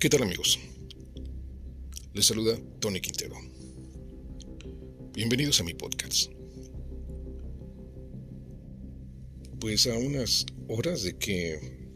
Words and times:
¿Qué 0.00 0.08
tal 0.08 0.22
amigos? 0.22 0.60
Les 2.12 2.24
saluda 2.24 2.56
Tony 2.78 3.00
Quintero. 3.00 3.34
Bienvenidos 5.12 5.58
a 5.60 5.64
mi 5.64 5.74
podcast. 5.74 6.30
Pues 9.58 9.88
a 9.88 9.98
unas 9.98 10.46
horas 10.68 11.02
de 11.02 11.18
que 11.18 11.88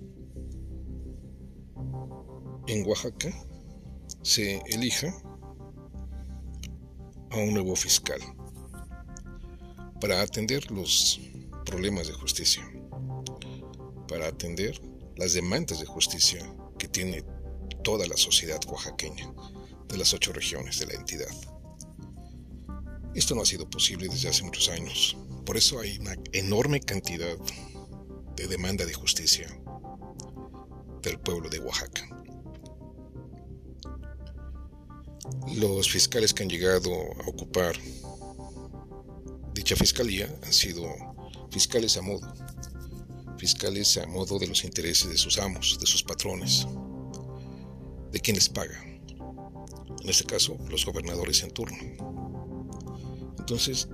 en 2.66 2.84
Oaxaca 2.84 3.32
se 4.22 4.60
elija 4.66 5.14
a 7.30 7.36
un 7.36 7.54
nuevo 7.54 7.76
fiscal 7.76 8.18
para 10.00 10.22
atender 10.22 10.68
los 10.72 11.20
problemas 11.64 12.08
de 12.08 12.14
justicia, 12.14 12.68
para 14.08 14.26
atender 14.26 14.80
las 15.14 15.34
demandas 15.34 15.78
de 15.78 15.86
justicia 15.86 16.52
que 16.80 16.88
tiene 16.88 17.22
toda 17.82 18.06
la 18.06 18.16
sociedad 18.16 18.60
oaxaqueña 18.66 19.32
de 19.88 19.96
las 19.96 20.14
ocho 20.14 20.32
regiones 20.32 20.78
de 20.78 20.86
la 20.86 20.94
entidad. 20.94 21.34
Esto 23.14 23.34
no 23.34 23.42
ha 23.42 23.46
sido 23.46 23.68
posible 23.68 24.08
desde 24.08 24.28
hace 24.28 24.42
muchos 24.42 24.68
años, 24.68 25.16
por 25.44 25.56
eso 25.56 25.80
hay 25.80 25.98
una 25.98 26.16
enorme 26.32 26.80
cantidad 26.80 27.36
de 28.36 28.46
demanda 28.46 28.86
de 28.86 28.94
justicia 28.94 29.46
del 31.02 31.18
pueblo 31.18 31.50
de 31.50 31.58
Oaxaca. 31.60 32.08
Los 35.56 35.90
fiscales 35.90 36.32
que 36.32 36.44
han 36.44 36.48
llegado 36.48 36.90
a 36.92 37.28
ocupar 37.28 37.76
dicha 39.52 39.76
fiscalía 39.76 40.34
han 40.42 40.52
sido 40.52 40.84
fiscales 41.50 41.96
a 41.96 42.02
modo, 42.02 42.32
fiscales 43.36 43.98
a 43.98 44.06
modo 44.06 44.38
de 44.38 44.46
los 44.46 44.64
intereses 44.64 45.10
de 45.10 45.18
sus 45.18 45.38
amos, 45.38 45.78
de 45.78 45.86
sus 45.86 46.02
patrones, 46.02 46.66
de 48.12 48.20
quien 48.20 48.36
les 48.36 48.48
paga. 48.48 48.78
En 48.84 50.08
este 50.08 50.24
caso, 50.24 50.56
los 50.68 50.84
gobernadores 50.84 51.42
en 51.42 51.50
turno. 51.50 51.78
Entonces, 53.38 53.88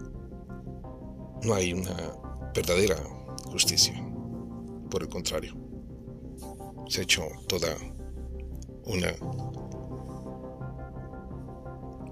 no 1.42 1.54
hay 1.54 1.72
una 1.72 1.96
verdadera 2.54 2.96
justicia. 3.46 3.94
Por 4.90 5.02
el 5.02 5.08
contrario, 5.08 5.54
se 6.88 7.00
ha 7.00 7.02
hecho 7.02 7.22
toda 7.46 7.76
una 8.84 9.14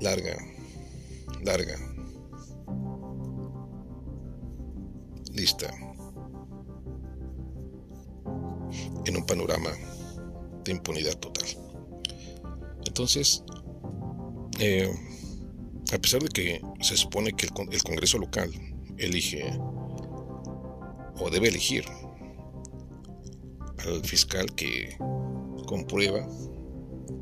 larga, 0.00 0.36
larga 1.42 1.76
lista 5.32 5.70
en 9.04 9.16
un 9.16 9.24
panorama 9.26 9.70
de 10.64 10.72
impunidad 10.72 11.14
total. 11.18 11.65
Entonces, 12.96 13.44
eh, 14.58 14.90
a 15.92 15.98
pesar 15.98 16.22
de 16.22 16.30
que 16.30 16.62
se 16.80 16.96
supone 16.96 17.34
que 17.34 17.44
el, 17.44 17.82
Congreso 17.82 18.16
local 18.16 18.50
elige 18.96 19.52
o 21.20 21.28
debe 21.30 21.48
elegir 21.48 21.84
al 23.84 24.02
fiscal 24.02 24.46
que 24.54 24.96
comprueba 25.66 26.26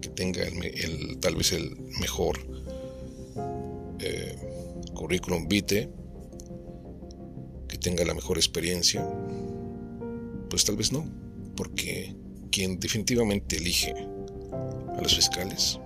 que 0.00 0.10
tenga 0.10 0.44
el, 0.44 1.18
tal 1.18 1.34
vez 1.34 1.52
el 1.52 1.76
mejor 1.98 2.38
eh, 3.98 4.36
currículum 4.94 5.48
vitae, 5.48 5.90
que 7.66 7.78
tenga 7.78 8.04
la 8.04 8.14
mejor 8.14 8.38
experiencia, 8.38 9.04
pues 10.48 10.64
tal 10.64 10.76
vez 10.76 10.92
no, 10.92 11.04
porque 11.56 12.14
quien 12.52 12.78
definitivamente 12.78 13.56
elige 13.56 14.13
los 15.04 15.16
fiscales, 15.16 15.78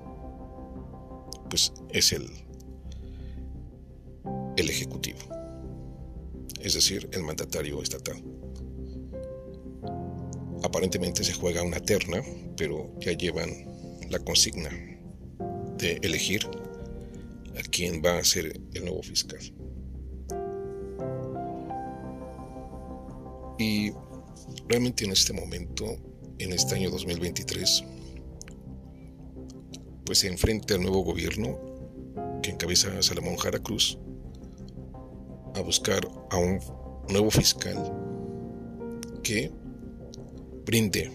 pues 1.50 1.72
es 1.90 2.12
el, 2.12 2.30
el 4.56 4.70
Ejecutivo, 4.70 5.18
es 6.60 6.74
decir, 6.74 7.08
el 7.12 7.24
mandatario 7.24 7.82
estatal. 7.82 8.22
Aparentemente 10.62 11.24
se 11.24 11.32
juega 11.32 11.64
una 11.64 11.80
terna, 11.80 12.22
pero 12.56 12.92
ya 13.00 13.10
llevan 13.10 13.50
la 14.08 14.20
consigna 14.20 14.70
de 15.78 15.98
elegir 16.02 16.48
a 17.58 17.62
quien 17.62 18.00
va 18.00 18.18
a 18.18 18.24
ser 18.24 18.60
el 18.74 18.84
nuevo 18.84 19.02
fiscal. 19.02 19.40
Y 23.58 23.90
realmente 24.68 25.04
en 25.04 25.10
este 25.10 25.32
momento, 25.32 25.96
en 26.38 26.52
este 26.52 26.76
año 26.76 26.90
2023, 26.90 27.84
pues 30.08 30.20
se 30.20 30.28
enfrenta 30.28 30.72
al 30.72 30.80
nuevo 30.80 31.02
gobierno 31.02 31.60
que 32.42 32.50
encabeza 32.50 33.02
Salomón 33.02 33.36
Jara 33.36 33.58
Cruz 33.58 33.98
a 35.54 35.60
buscar 35.60 36.00
a 36.30 36.38
un 36.38 36.60
nuevo 37.10 37.30
fiscal 37.30 37.76
que 39.22 39.52
brinde 40.64 41.12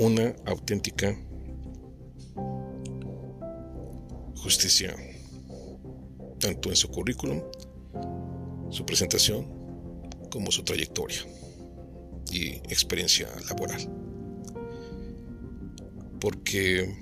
una 0.00 0.34
auténtica 0.46 1.16
justicia, 4.34 4.96
tanto 6.40 6.70
en 6.70 6.76
su 6.76 6.88
currículum, 6.88 7.40
su 8.70 8.84
presentación, 8.84 9.46
como 10.28 10.50
su 10.50 10.64
trayectoria 10.64 11.24
experiencia 12.68 13.28
laboral. 13.48 13.88
Porque 16.20 16.94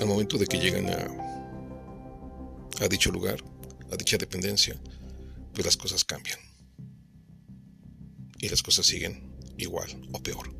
al 0.00 0.06
momento 0.06 0.38
de 0.38 0.46
que 0.46 0.58
llegan 0.58 0.88
a, 0.90 1.08
a 2.84 2.88
dicho 2.88 3.10
lugar, 3.10 3.42
a 3.90 3.96
dicha 3.96 4.16
dependencia, 4.18 4.80
pues 5.52 5.64
las 5.64 5.76
cosas 5.76 6.04
cambian. 6.04 6.38
Y 8.38 8.48
las 8.48 8.62
cosas 8.62 8.86
siguen 8.86 9.32
igual 9.56 9.88
o 10.12 10.22
peor. 10.22 10.52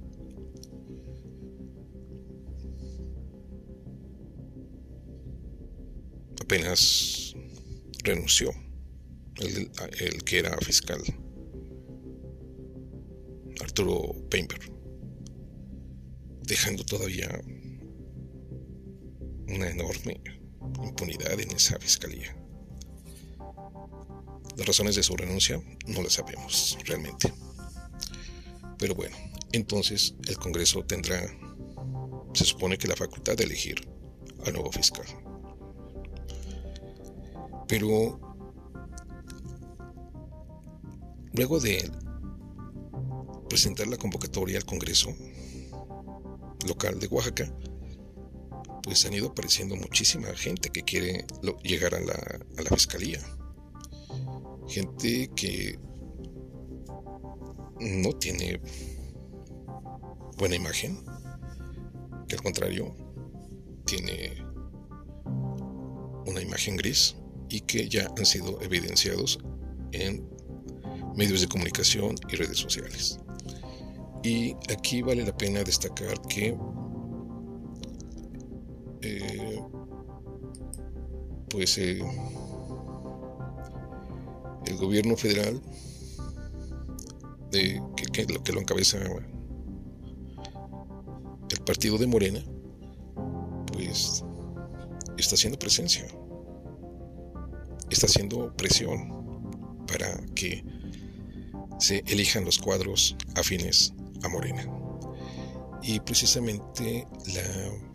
Apenas 6.41 7.35
renunció 8.05 8.53
el 9.37 10.23
que 10.25 10.39
era 10.39 10.57
fiscal 10.59 11.03
Arturo 13.63 14.15
Painter, 14.29 14.61
dejando 16.43 16.85
todavía 16.85 17.41
una 19.49 19.71
enorme 19.71 20.21
impunidad 20.83 21.39
en 21.39 21.51
esa 21.53 21.79
fiscalía. 21.79 22.37
Las 24.57 24.67
razones 24.67 24.97
de 24.97 25.03
su 25.03 25.17
renuncia 25.17 25.61
no 25.87 26.03
las 26.03 26.15
sabemos 26.15 26.77
realmente. 26.85 27.33
Pero 28.79 28.95
bueno, 28.95 29.17
entonces 29.53 30.15
el 30.27 30.37
Congreso 30.37 30.85
tendrá, 30.85 31.23
se 32.35 32.45
supone 32.45 32.77
que 32.77 32.89
la 32.89 32.97
facultad 32.97 33.37
de 33.37 33.45
elegir 33.45 33.89
al 34.45 34.53
nuevo 34.53 34.73
fiscal. 34.73 35.07
Pero 37.69 38.21
luego 41.33 41.61
de 41.61 41.91
presentar 43.53 43.87
la 43.87 43.99
convocatoria 43.99 44.57
al 44.57 44.65
Congreso 44.65 45.15
local 46.67 46.99
de 46.99 47.07
Oaxaca, 47.09 47.55
pues 48.83 49.05
han 49.05 49.13
ido 49.13 49.29
apareciendo 49.29 49.77
muchísima 49.77 50.29
gente 50.29 50.71
que 50.71 50.81
quiere 50.81 51.27
llegar 51.63 51.95
a 51.95 52.01
la, 52.01 52.15
a 52.15 52.63
la 52.63 52.71
fiscalía. 52.71 53.21
Gente 54.69 55.31
que 55.37 55.79
no 57.79 58.13
tiene 58.15 58.59
buena 60.39 60.57
imagen, 60.57 61.05
que 62.29 62.37
al 62.37 62.43
contrario 62.43 62.97
tiene 63.85 64.33
una 66.25 66.41
imagen 66.41 66.77
gris 66.77 67.17
y 67.51 67.61
que 67.61 67.87
ya 67.87 68.11
han 68.17 68.25
sido 68.25 68.63
evidenciados 68.63 69.41
en 69.93 70.27
medios 71.15 71.43
de 71.43 71.49
comunicación 71.49 72.15
y 72.31 72.37
redes 72.37 72.57
sociales. 72.57 73.19
Y 74.23 74.55
aquí 74.73 75.03
vale 75.03 75.25
la 75.25 75.37
pena 75.37 75.63
destacar 75.65 76.21
que 76.23 76.57
eh, 79.03 79.63
pues 81.49 81.77
eh, 81.79 82.01
el 84.67 84.77
gobierno 84.77 85.17
federal 85.17 85.61
de, 87.51 87.83
que, 87.97 88.25
que 88.25 88.53
lo 88.53 88.61
encabeza 88.61 88.99
el 91.51 91.61
partido 91.65 91.99
de 91.99 92.07
Morena 92.07 92.43
pues 93.73 94.25
está 95.19 95.35
haciendo 95.35 95.59
presencia. 95.59 96.07
Está 97.91 98.07
haciendo 98.07 98.55
presión 98.57 99.83
para 99.87 100.19
que 100.35 100.65
se 101.79 102.03
elijan 102.07 102.45
los 102.45 102.59
cuadros 102.59 103.17
afines 103.37 103.93
a 104.23 104.29
Morena. 104.29 104.67
Y 105.83 105.99
precisamente 106.01 107.07
la 107.35 107.93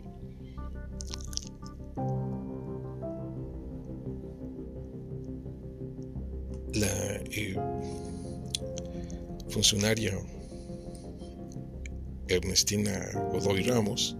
la 6.74 7.16
eh, 7.30 7.56
funcionaria 9.48 10.18
Ernestina 12.28 13.10
Godoy 13.32 13.62
Ramos, 13.62 14.16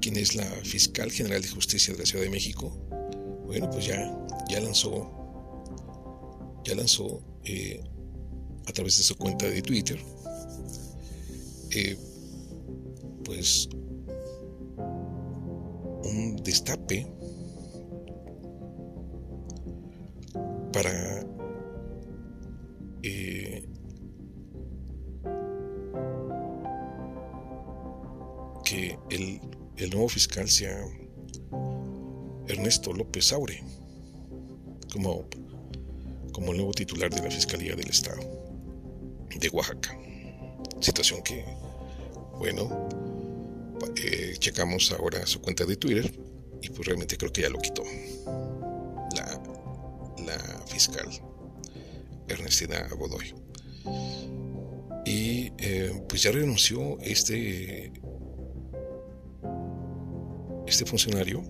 quien 0.00 0.16
es 0.16 0.34
la 0.34 0.44
fiscal 0.44 1.10
general 1.10 1.42
de 1.42 1.48
justicia 1.48 1.92
de 1.92 2.00
la 2.00 2.06
Ciudad 2.06 2.24
de 2.24 2.30
México, 2.30 2.70
bueno, 3.44 3.68
pues 3.70 3.86
ya, 3.86 4.16
ya 4.48 4.60
lanzó, 4.60 5.10
ya 6.64 6.74
lanzó 6.74 7.22
eh, 7.44 7.82
a 8.66 8.72
través 8.72 8.98
de 8.98 9.04
su 9.04 9.16
cuenta 9.16 9.46
de 9.46 9.62
Twitter, 9.62 9.98
eh, 11.70 11.96
pues 13.24 13.68
un 16.04 16.36
destape 16.42 17.06
para 20.72 21.20
eh, 23.02 23.68
que 28.64 28.98
el, 29.10 29.40
el, 29.76 29.90
nuevo 29.90 30.08
fiscal 30.08 30.48
sea 30.48 30.78
Ernesto 32.48 32.92
López 32.92 33.32
Aure 33.32 33.62
como, 34.92 35.26
como 36.32 36.52
el 36.52 36.58
nuevo 36.58 36.72
titular 36.72 37.10
de 37.10 37.22
la 37.22 37.30
Fiscalía 37.30 37.74
del 37.74 37.88
Estado 37.88 38.20
de 39.38 39.48
Oaxaca. 39.50 40.07
Situación 40.80 41.22
que, 41.22 41.44
bueno, 42.38 42.88
eh, 43.96 44.36
checamos 44.38 44.92
ahora 44.92 45.26
su 45.26 45.40
cuenta 45.40 45.64
de 45.64 45.76
Twitter 45.76 46.12
y 46.62 46.68
pues 46.70 46.86
realmente 46.86 47.16
creo 47.16 47.32
que 47.32 47.42
ya 47.42 47.48
lo 47.48 47.58
quitó 47.58 47.82
la, 49.14 49.40
la 50.24 50.66
fiscal 50.66 51.08
Ernestina 52.28 52.88
Godoy. 52.96 53.34
Y 55.04 55.52
eh, 55.58 56.02
pues 56.08 56.22
ya 56.22 56.30
renunció 56.30 56.98
este, 57.00 57.92
este 60.66 60.84
funcionario, 60.84 61.42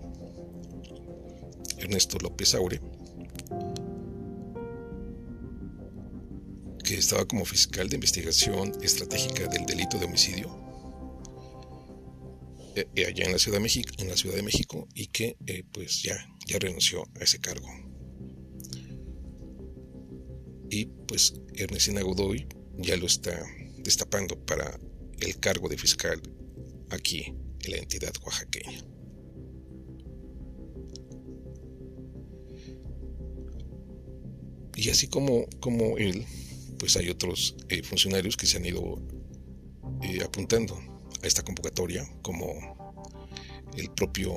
Ernesto 1.77 2.17
López 2.19 2.55
Aure, 2.55 2.79
estaba 7.09 7.25
como 7.25 7.43
fiscal 7.43 7.89
de 7.89 7.95
investigación 7.95 8.71
estratégica 8.83 9.47
del 9.47 9.65
delito 9.65 9.97
de 9.97 10.05
homicidio 10.05 10.47
eh, 12.75 12.87
eh, 12.95 13.05
allá 13.07 13.25
en 13.25 13.31
la 13.31 13.39
Ciudad 13.39 13.57
de 13.57 13.63
México, 13.63 13.91
en 13.97 14.09
la 14.09 14.15
Ciudad 14.15 14.35
de 14.35 14.43
México 14.43 14.87
y 14.93 15.07
que 15.07 15.35
pues 15.71 16.03
ya, 16.03 16.15
ya 16.45 16.59
renunció 16.59 17.01
a 17.19 17.23
ese 17.23 17.39
cargo 17.39 17.67
y 20.69 20.85
pues 21.07 21.33
Ernestina 21.55 22.01
Godoy 22.01 22.47
ya 22.77 22.95
lo 22.95 23.07
está 23.07 23.43
destapando 23.79 24.39
para 24.45 24.79
el 25.19 25.39
cargo 25.39 25.67
de 25.67 25.79
fiscal 25.79 26.21
aquí 26.91 27.33
en 27.61 27.71
la 27.71 27.77
entidad 27.77 28.13
oaxaqueña. 28.23 28.85
Y 34.75 34.91
así 34.91 35.07
como, 35.07 35.47
como 35.59 35.97
él, 35.97 36.25
pues 36.79 36.95
hay 36.95 37.09
otros 37.09 37.55
eh, 37.67 37.83
funcionarios 37.83 38.37
que 38.37 38.47
se 38.47 38.57
han 38.57 38.65
ido 38.65 38.99
eh, 40.01 40.23
apuntando 40.23 40.75
a 41.21 41.27
esta 41.27 41.43
convocatoria, 41.43 42.09
como 42.23 42.97
el 43.75 43.91
propio 43.91 44.33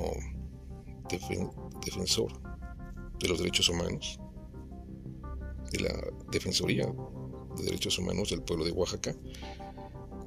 defensor 1.85 2.31
de 3.19 3.27
los 3.29 3.39
derechos 3.39 3.69
humanos, 3.69 4.19
de 5.71 5.79
la 5.79 5.93
Defensoría 6.31 6.85
de 7.55 7.63
Derechos 7.63 7.97
Humanos 7.97 8.29
del 8.29 8.41
pueblo 8.41 8.65
de 8.65 8.71
Oaxaca, 8.71 9.15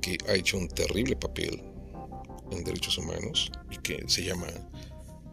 que 0.01 0.17
ha 0.29 0.35
hecho 0.35 0.57
un 0.59 0.69
terrible 0.69 1.17
papel 1.17 1.63
en 2.51 2.65
derechos 2.65 2.97
humanos 2.99 3.51
y 3.71 3.77
que 3.79 4.05
se 4.09 4.25
llama 4.25 4.47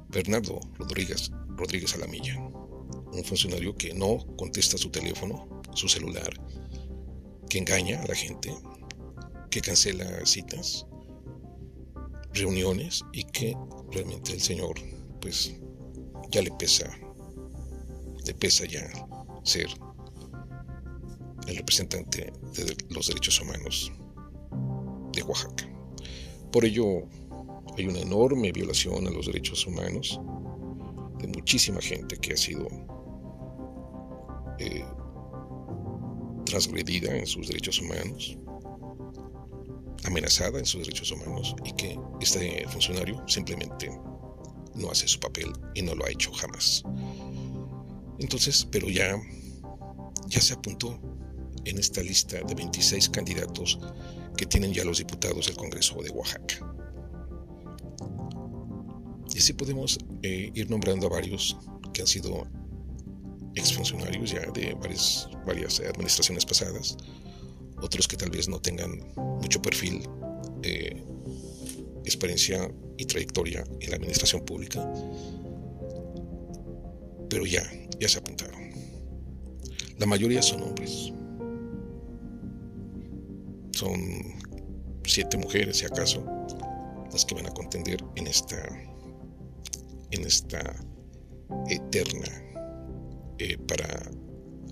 Bernardo 0.10 0.60
Rodríguez, 0.78 1.32
Rodríguez 1.50 1.96
Alamilla, 1.96 2.40
un 2.40 3.24
funcionario 3.24 3.76
que 3.76 3.94
no 3.94 4.26
contesta 4.36 4.78
su 4.78 4.90
teléfono, 4.90 5.62
su 5.76 5.88
celular, 5.88 6.34
que 7.54 7.60
engaña 7.60 8.02
a 8.02 8.08
la 8.08 8.16
gente, 8.16 8.52
que 9.52 9.62
cancela 9.62 10.26
citas, 10.26 10.88
reuniones 12.34 13.06
y 13.14 13.26
que 13.26 13.56
realmente 13.92 14.34
el 14.34 14.42
señor 14.42 14.74
pues 15.22 15.54
ya 16.32 16.42
le 16.42 16.50
pesa, 16.50 16.90
le 18.26 18.34
pesa 18.34 18.66
ya 18.66 18.90
ser 19.44 19.68
el 21.46 21.58
representante 21.58 22.34
de 22.56 22.76
los 22.90 23.06
derechos 23.06 23.40
humanos 23.40 23.92
de 25.12 25.22
Oaxaca. 25.22 25.70
Por 26.52 26.66
ello, 26.66 27.04
hay 27.78 27.86
una 27.86 28.00
enorme 28.00 28.52
violación 28.52 29.06
a 29.06 29.12
los 29.12 29.28
derechos 29.28 29.68
humanos 29.68 30.20
de 31.20 31.28
muchísima 31.28 31.82
gente 31.82 32.18
que 32.18 32.34
ha 32.34 32.38
sido 32.38 32.68
eh, 34.58 34.84
transgredida 36.46 37.16
en 37.16 37.26
sus 37.26 37.48
derechos 37.48 37.80
humanos, 37.80 38.38
amenazada 40.04 40.60
en 40.60 40.66
sus 40.66 40.82
derechos 40.82 41.12
humanos 41.12 41.56
y 41.64 41.74
que 41.74 42.00
este 42.22 42.66
funcionario 42.68 43.24
simplemente 43.28 43.90
no 44.76 44.92
hace 44.92 45.08
su 45.08 45.20
papel 45.20 45.52
y 45.76 45.82
no 45.82 45.96
lo 45.96 46.06
ha 46.06 46.10
hecho 46.10 46.32
jamás. 46.32 46.84
Entonces, 48.20 48.68
pero 48.72 48.90
ya, 48.90 49.16
ya 50.28 50.42
se 50.42 50.54
apuntó 50.54 51.00
en 51.66 51.80
esta 51.80 52.02
lista 52.02 52.42
de 52.42 52.56
26 52.56 53.10
candidatos 53.10 53.80
que 54.38 54.46
tienen 54.46 54.74
ya 54.74 54.84
los 54.84 54.98
diputados 54.98 55.48
del 55.48 55.56
Congreso 55.56 56.02
de 56.02 56.10
Oaxaca. 56.10 56.74
Y 59.34 59.38
así 59.40 59.54
podemos 59.54 59.98
eh, 60.22 60.52
ir 60.54 60.70
nombrando 60.70 61.08
a 61.08 61.10
varios 61.10 61.58
que 61.94 62.02
han 62.02 62.08
sido 62.08 62.48
exfuncionarios 63.56 64.32
ya 64.32 64.42
de 64.52 64.74
varias, 64.74 65.30
varias 65.46 65.80
administraciones 65.80 66.46
pasadas, 66.46 66.98
otros 67.82 68.08
que 68.08 68.18
tal 68.18 68.30
vez 68.30 68.48
no 68.48 68.60
tengan 68.60 68.92
mucho 69.16 69.62
perfil, 69.62 70.08
eh, 70.64 71.04
experiencia 72.06 72.70
y 72.98 73.06
trayectoria 73.06 73.64
en 73.80 73.90
la 73.90 73.96
administración 73.98 74.44
pública, 74.46 74.82
pero 77.30 77.46
ya, 77.46 77.64
ya 78.00 78.08
se 78.08 78.20
apuntaron. 78.20 78.72
La 80.00 80.06
mayoría 80.06 80.42
son 80.42 80.64
hombres. 80.64 81.12
Son 83.72 84.00
siete 85.06 85.38
mujeres, 85.38 85.78
si 85.78 85.86
acaso, 85.86 86.24
las 87.12 87.26
que 87.26 87.36
van 87.36 87.48
a 87.48 87.52
contender 87.52 88.04
en 88.16 88.28
esta, 88.28 88.58
en 90.12 90.26
esta 90.26 90.76
eterna 91.70 92.53
eh, 93.40 93.58
para 93.68 94.12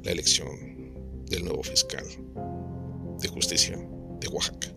la 0.04 0.12
elección 0.12 1.26
del 1.26 1.46
nuevo 1.46 1.64
fiscal 1.64 2.06
de 3.20 3.28
justicia 3.28 3.78
de 4.20 4.28
Oaxaca. 4.28 4.68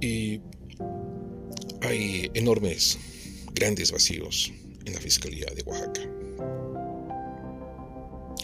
Y 0.00 0.40
hay 1.82 2.30
enormes, 2.34 2.98
grandes 3.54 3.92
vacíos 3.92 4.52
en 4.84 4.94
la 4.94 5.00
Fiscalía 5.00 5.46
de 5.54 5.62
Oaxaca. 5.62 6.00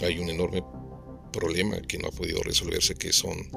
Hay 0.02 0.18
un 0.18 0.28
enorme 0.28 0.62
problema 1.32 1.80
que 1.82 1.98
no 1.98 2.08
ha 2.08 2.12
podido 2.12 2.42
resolverse, 2.42 2.94
que 2.94 3.12
son 3.12 3.48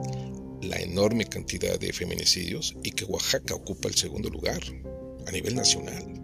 la 0.62 0.78
enorme 0.78 1.26
cantidad 1.26 1.80
de 1.80 1.94
feminicidios 1.94 2.76
y 2.84 2.92
que 2.92 3.06
Oaxaca 3.06 3.56
ocupa 3.56 3.88
el 3.88 3.96
segundo 3.96 4.30
lugar 4.30 4.62
a 5.26 5.32
nivel 5.32 5.56
nacional. 5.56 6.17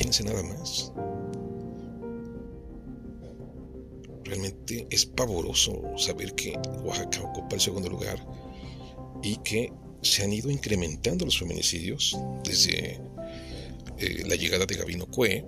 Imagínense 0.00 0.24
nada 0.24 0.42
más. 0.42 0.92
Realmente 4.24 4.86
es 4.90 5.04
pavoroso 5.04 5.82
saber 5.98 6.34
que 6.34 6.56
Oaxaca 6.84 7.20
ocupa 7.20 7.56
el 7.56 7.60
segundo 7.60 7.90
lugar 7.90 8.18
y 9.22 9.36
que 9.38 9.70
se 10.00 10.22
han 10.24 10.32
ido 10.32 10.50
incrementando 10.50 11.26
los 11.26 11.38
feminicidios 11.38 12.18
desde 12.44 12.98
eh, 13.98 14.24
la 14.26 14.36
llegada 14.36 14.64
de 14.64 14.76
Gabino 14.76 15.04
Cue 15.04 15.44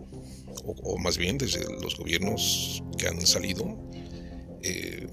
o, 0.65 0.99
más 0.99 1.17
bien 1.17 1.39
desde 1.39 1.65
los 1.81 1.97
gobiernos 1.97 2.85
que 2.99 3.09
han 3.09 3.27
salido, 3.27 3.79
eh, 4.63 5.07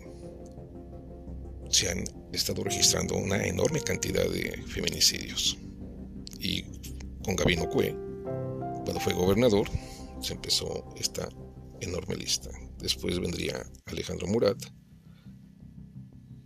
se 1.70 1.90
han 1.90 2.04
estado 2.34 2.66
registrando 2.66 3.16
una 3.16 3.48
enorme 3.48 3.80
cantidad 3.80 4.30
de 4.30 4.62
feminicidios. 4.68 5.58
Y 6.40 6.64
con 7.24 7.38
Gabino 7.38 7.70
Cue, 7.70 8.09
cuando 8.90 9.04
fue 9.04 9.14
gobernador, 9.14 9.70
se 10.20 10.34
empezó 10.34 10.96
esta 10.98 11.30
enorme 11.80 12.16
lista. 12.16 12.50
Después 12.80 13.20
vendría 13.20 13.64
Alejandro 13.86 14.26
Murat 14.26 14.58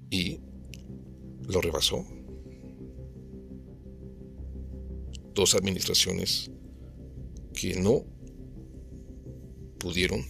y 0.09 0.41
lo 1.47 1.62
rebasó. 1.62 2.05
Dos 5.33 5.55
administraciones 5.55 6.51
que 7.53 7.75
no 7.79 8.03
pudieron 9.79 10.25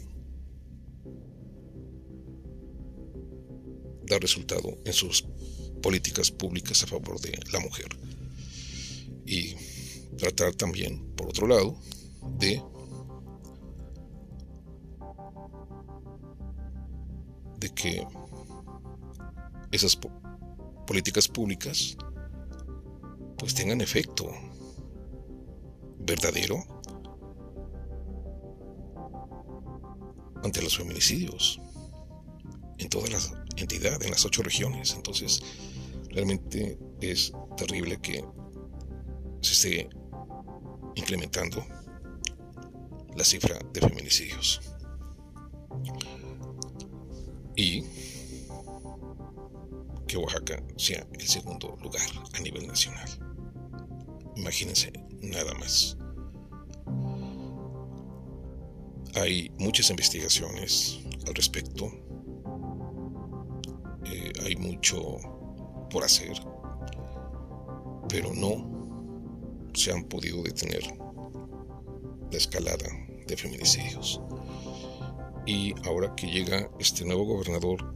dar 4.05 4.21
resultado 4.21 4.77
en 4.85 4.93
sus 4.93 5.25
políticas 5.81 6.29
públicas 6.29 6.83
a 6.83 6.85
favor 6.85 7.19
de 7.19 7.39
la 7.51 7.59
mujer. 7.59 7.87
Y 9.25 9.55
tratar 10.15 10.53
también, 10.53 11.15
por 11.15 11.29
otro 11.29 11.47
lado, 11.47 11.75
de 12.37 12.63
de 17.59 17.69
que 17.69 18.05
esas 19.71 19.97
políticas 20.85 21.27
públicas 21.27 21.97
pues 23.37 23.53
tengan 23.53 23.81
efecto 23.81 24.29
verdadero 25.99 26.63
ante 30.43 30.61
los 30.61 30.77
feminicidios 30.77 31.59
en 32.77 32.89
toda 32.89 33.09
la 33.09 33.19
entidad, 33.55 34.01
en 34.03 34.11
las 34.11 34.25
ocho 34.25 34.43
regiones. 34.43 34.93
Entonces, 34.93 35.41
realmente 36.09 36.77
es 37.01 37.31
terrible 37.55 37.99
que 38.01 38.23
se 39.41 39.53
esté 39.53 39.89
incrementando 40.95 41.65
la 43.15 43.23
cifra 43.23 43.59
de 43.73 43.81
feminicidios. 43.81 44.61
Y 47.55 47.83
que 50.07 50.17
Oaxaca 50.17 50.61
sea 50.77 51.05
el 51.13 51.27
segundo 51.27 51.77
lugar 51.81 52.07
a 52.33 52.39
nivel 52.39 52.67
nacional. 52.67 53.09
Imagínense, 54.35 54.91
nada 55.21 55.53
más. 55.55 55.97
Hay 59.15 59.51
muchas 59.59 59.89
investigaciones 59.89 60.99
al 61.27 61.35
respecto. 61.35 61.91
Eh, 64.05 64.33
hay 64.43 64.55
mucho 64.55 65.17
por 65.89 66.03
hacer. 66.03 66.33
Pero 68.09 68.33
no 68.33 69.71
se 69.73 69.91
han 69.91 70.03
podido 70.03 70.43
detener 70.43 70.83
la 72.31 72.37
escalada 72.37 73.02
de 73.27 73.37
feminicidios. 73.37 74.21
Y 75.45 75.73
ahora 75.85 76.13
que 76.15 76.27
llega 76.27 76.69
este 76.79 77.05
nuevo 77.05 77.25
gobernador 77.25 77.95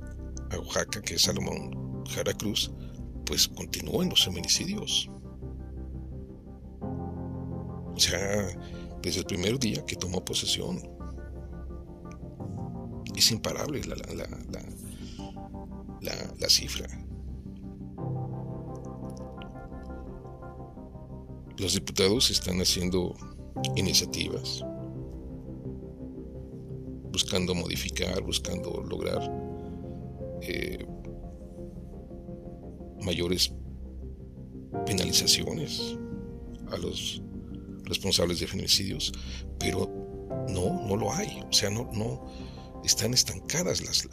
a 0.51 0.59
Oaxaca, 0.59 1.01
que 1.01 1.15
es 1.15 1.23
Salomón 1.23 2.03
Jara 2.09 2.33
Cruz, 2.33 2.71
pues 3.25 3.47
continúan 3.47 4.09
los 4.09 4.25
feminicidios. 4.25 5.09
O 6.81 7.99
sea, 7.99 8.47
desde 9.01 9.19
el 9.19 9.25
primer 9.25 9.57
día 9.59 9.85
que 9.85 9.95
tomó 9.95 10.23
posesión, 10.23 10.81
es 13.15 13.31
imparable 13.31 13.81
la, 13.85 13.95
la, 16.39 16.49
cifra. 16.49 16.87
Los 21.57 21.73
diputados 21.73 22.29
están 22.29 22.61
haciendo 22.61 23.15
iniciativas, 23.75 24.63
buscando 27.17 27.55
modificar, 27.55 28.21
buscando 28.21 28.85
lograr 28.87 29.19
eh, 30.43 30.85
mayores 33.01 33.51
penalizaciones 34.85 35.97
a 36.69 36.77
los 36.77 37.23
responsables 37.85 38.39
de 38.39 38.45
feminicidios, 38.45 39.11
pero 39.57 39.89
no, 40.49 40.85
no 40.87 40.95
lo 40.95 41.11
hay. 41.11 41.41
O 41.49 41.51
sea, 41.51 41.71
no, 41.71 41.89
no 41.91 42.23
están 42.85 43.15
estancadas 43.15 43.81
las, 43.81 44.07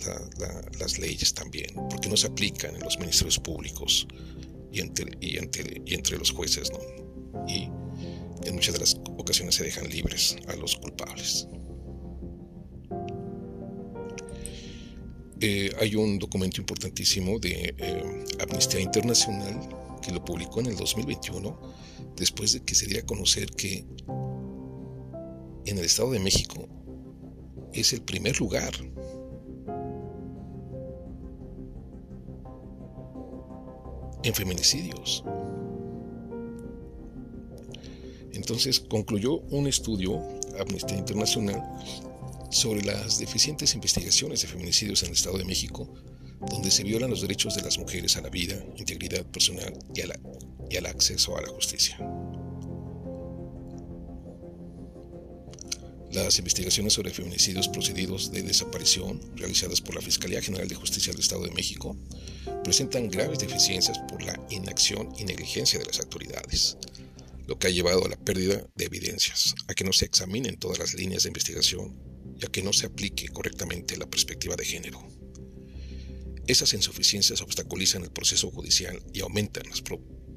las 0.81 0.99
leyes 0.99 1.35
también, 1.35 1.75
porque 1.91 2.09
no 2.09 2.17
se 2.17 2.29
aplican 2.29 2.75
en 2.75 2.85
los 2.85 2.99
ministerios 2.99 3.39
públicos 3.39 4.09
y 4.73 4.81
entre, 4.81 5.13
y 5.21 5.37
entre, 5.37 5.83
y 5.85 5.93
entre 5.93 6.17
los 6.17 6.31
jueces, 6.31 6.73
¿no? 6.73 6.79
Y 7.47 7.69
en 8.49 8.55
muchas 8.55 8.73
de 8.73 8.81
las 8.81 8.97
ocasiones 9.19 9.57
se 9.57 9.65
dejan 9.65 9.91
libres 9.91 10.39
a 10.49 10.57
los 10.57 10.75
culpables. 10.77 11.47
Eh, 15.47 15.71
hay 15.79 15.95
un 15.95 16.19
documento 16.19 16.59
importantísimo 16.59 17.39
de 17.39 17.75
eh, 17.77 18.25
Amnistía 18.41 18.81
Internacional 18.81 19.61
que 20.01 20.11
lo 20.11 20.25
publicó 20.25 20.61
en 20.61 20.69
el 20.69 20.77
2021, 20.77 21.61
después 22.17 22.55
de 22.55 22.61
que 22.61 22.75
se 22.75 22.87
diera 22.87 23.03
a 23.03 23.05
conocer 23.05 23.51
que 23.51 23.85
en 25.67 25.77
el 25.77 25.85
Estado 25.85 26.13
de 26.13 26.21
México 26.21 26.67
es 27.75 27.93
el 27.93 28.01
primer 28.01 28.41
lugar 28.41 28.73
en 34.23 34.33
feminicidios. 34.33 35.25
Entonces 38.33 38.81
concluyó 38.81 39.41
un 39.51 39.67
estudio, 39.67 40.23
Amnistía 40.59 40.97
Internacional, 40.97 41.63
sobre 42.55 42.85
las 42.85 43.19
deficientes 43.19 43.75
investigaciones 43.75 44.43
de 44.43 44.47
feminicidios 44.47 45.03
en 45.03 45.09
el 45.09 45.15
Estado 45.15 45.39
de 45.39 45.45
México, 45.45 45.93
donde 46.49 46.71
se 46.71 46.85
violan 46.85 47.11
los 47.11 47.21
derechos 47.21 47.57
de 47.57 47.63
las 47.63 47.79
mujeres 47.79 48.17
a 48.17 48.21
la 48.21 48.29
vida, 48.29 48.65
integridad 48.77 49.27
personal 49.27 49.77
y, 49.93 50.03
al 50.77 50.87
acceso 50.87 51.37
a 51.37 51.43
la 51.43 51.49
justicia. 51.49 51.99
Las 56.13 56.39
investigaciones 56.39 56.93
sobre 56.93 57.11
feminicidios 57.11 57.67
procedidos 57.67 58.31
de 58.31 58.43
desaparición 58.43 59.21
realizadas 59.35 59.81
por 59.81 59.97
la 59.97 60.01
Fiscalía 60.01 60.41
General 60.41 60.69
de 60.69 60.77
Justicia 60.77 61.13
del 61.13 61.23
Estado 61.23 61.43
de 61.43 61.51
México 61.51 61.97
presentan 62.63 63.11
graves 63.11 63.41
deficiencias 63.41 63.99
por 64.09 64.23
la 64.23 64.39
inacción 64.51 65.09
y 65.19 65.25
negligencia 65.25 65.81
de 65.81 65.87
las 65.87 65.99
autoridades, 65.99 66.77
lo 67.49 67.59
que 67.59 67.67
ha 67.67 67.71
llevado 67.71 68.05
a 68.05 68.09
la 68.09 68.17
pérdida 68.17 68.65
de 68.77 68.85
evidencias, 68.85 69.57
a 69.67 69.75
que 69.75 69.83
no 69.83 69.93
se 69.93 70.05
examinen 70.05 70.57
todas 70.57 70.79
las 70.79 70.95
líneas 70.95 71.25
de 71.25 71.31
investigación 71.31 72.14
que 72.47 72.63
no 72.63 72.73
se 72.73 72.87
aplique 72.87 73.29
correctamente 73.29 73.97
la 73.97 74.07
perspectiva 74.07 74.57
de 74.57 74.65
género. 74.65 75.07
Esas 76.47 76.75
insuficiencias 76.75 77.41
obstaculizan 77.41 78.03
el 78.03 78.11
proceso 78.11 78.51
judicial 78.51 79.03
y 79.13 79.21
aumentan 79.21 79.65
las, 79.69 79.83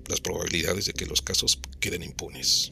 las 0.07 0.21
probabilidades 0.21 0.85
de 0.85 0.93
que 0.93 1.05
los 1.05 1.21
casos 1.21 1.59
queden 1.79 2.03
impunes. 2.03 2.71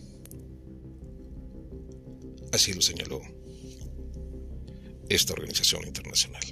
Así 2.51 2.73
lo 2.73 2.81
señaló 2.81 3.21
esta 5.09 5.33
organización 5.33 5.85
internacional. 5.85 6.43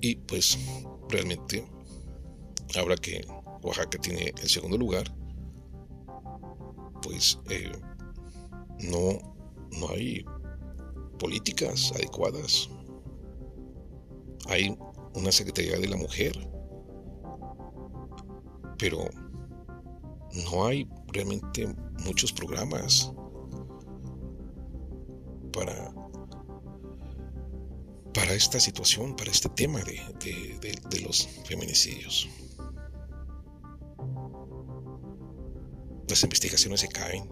Y 0.00 0.16
pues 0.16 0.58
realmente, 1.08 1.64
ahora 2.74 2.96
que 2.96 3.24
Oaxaca 3.62 3.98
tiene 3.98 4.32
el 4.42 4.48
segundo 4.48 4.76
lugar, 4.76 5.12
pues 7.02 7.38
eh, 7.48 7.72
no, 8.80 9.18
no 9.78 9.88
hay 9.90 10.24
políticas 11.18 11.92
adecuadas. 11.94 12.68
Hay 14.48 14.76
una 15.14 15.32
Secretaría 15.32 15.78
de 15.78 15.88
la 15.88 15.96
Mujer, 15.96 16.32
pero 18.78 19.08
no 20.44 20.66
hay 20.66 20.88
realmente 21.12 21.66
muchos 22.04 22.32
programas 22.32 23.12
para, 25.52 25.92
para 28.12 28.34
esta 28.34 28.60
situación, 28.60 29.16
para 29.16 29.30
este 29.30 29.48
tema 29.48 29.80
de, 29.80 31.02
los 31.02 31.26
feminicidios. 31.46 32.28
Las 36.08 36.22
investigaciones 36.22 36.80
se 36.80 36.88
caen, 36.88 37.28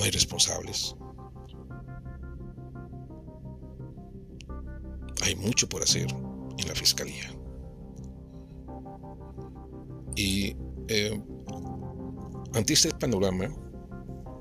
no 0.00 0.04
hay 0.04 0.10
responsables. 0.12 0.96
Hay 5.22 5.36
mucho 5.36 5.68
por 5.68 5.82
hacer 5.82 6.06
en 6.58 6.66
la 6.66 6.74
fiscalía. 6.74 7.30
Y 10.16 10.56
eh, 10.88 11.22
ante 12.54 12.72
este 12.72 12.94
panorama, 12.94 13.54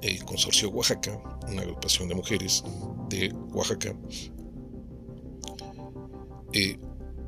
el 0.01 0.23
Consorcio 0.23 0.69
Oaxaca, 0.69 1.21
una 1.49 1.63
agrupación 1.63 2.07
de 2.07 2.15
mujeres 2.15 2.63
de 3.09 3.33
Oaxaca, 3.51 3.93
eh, 6.53 6.79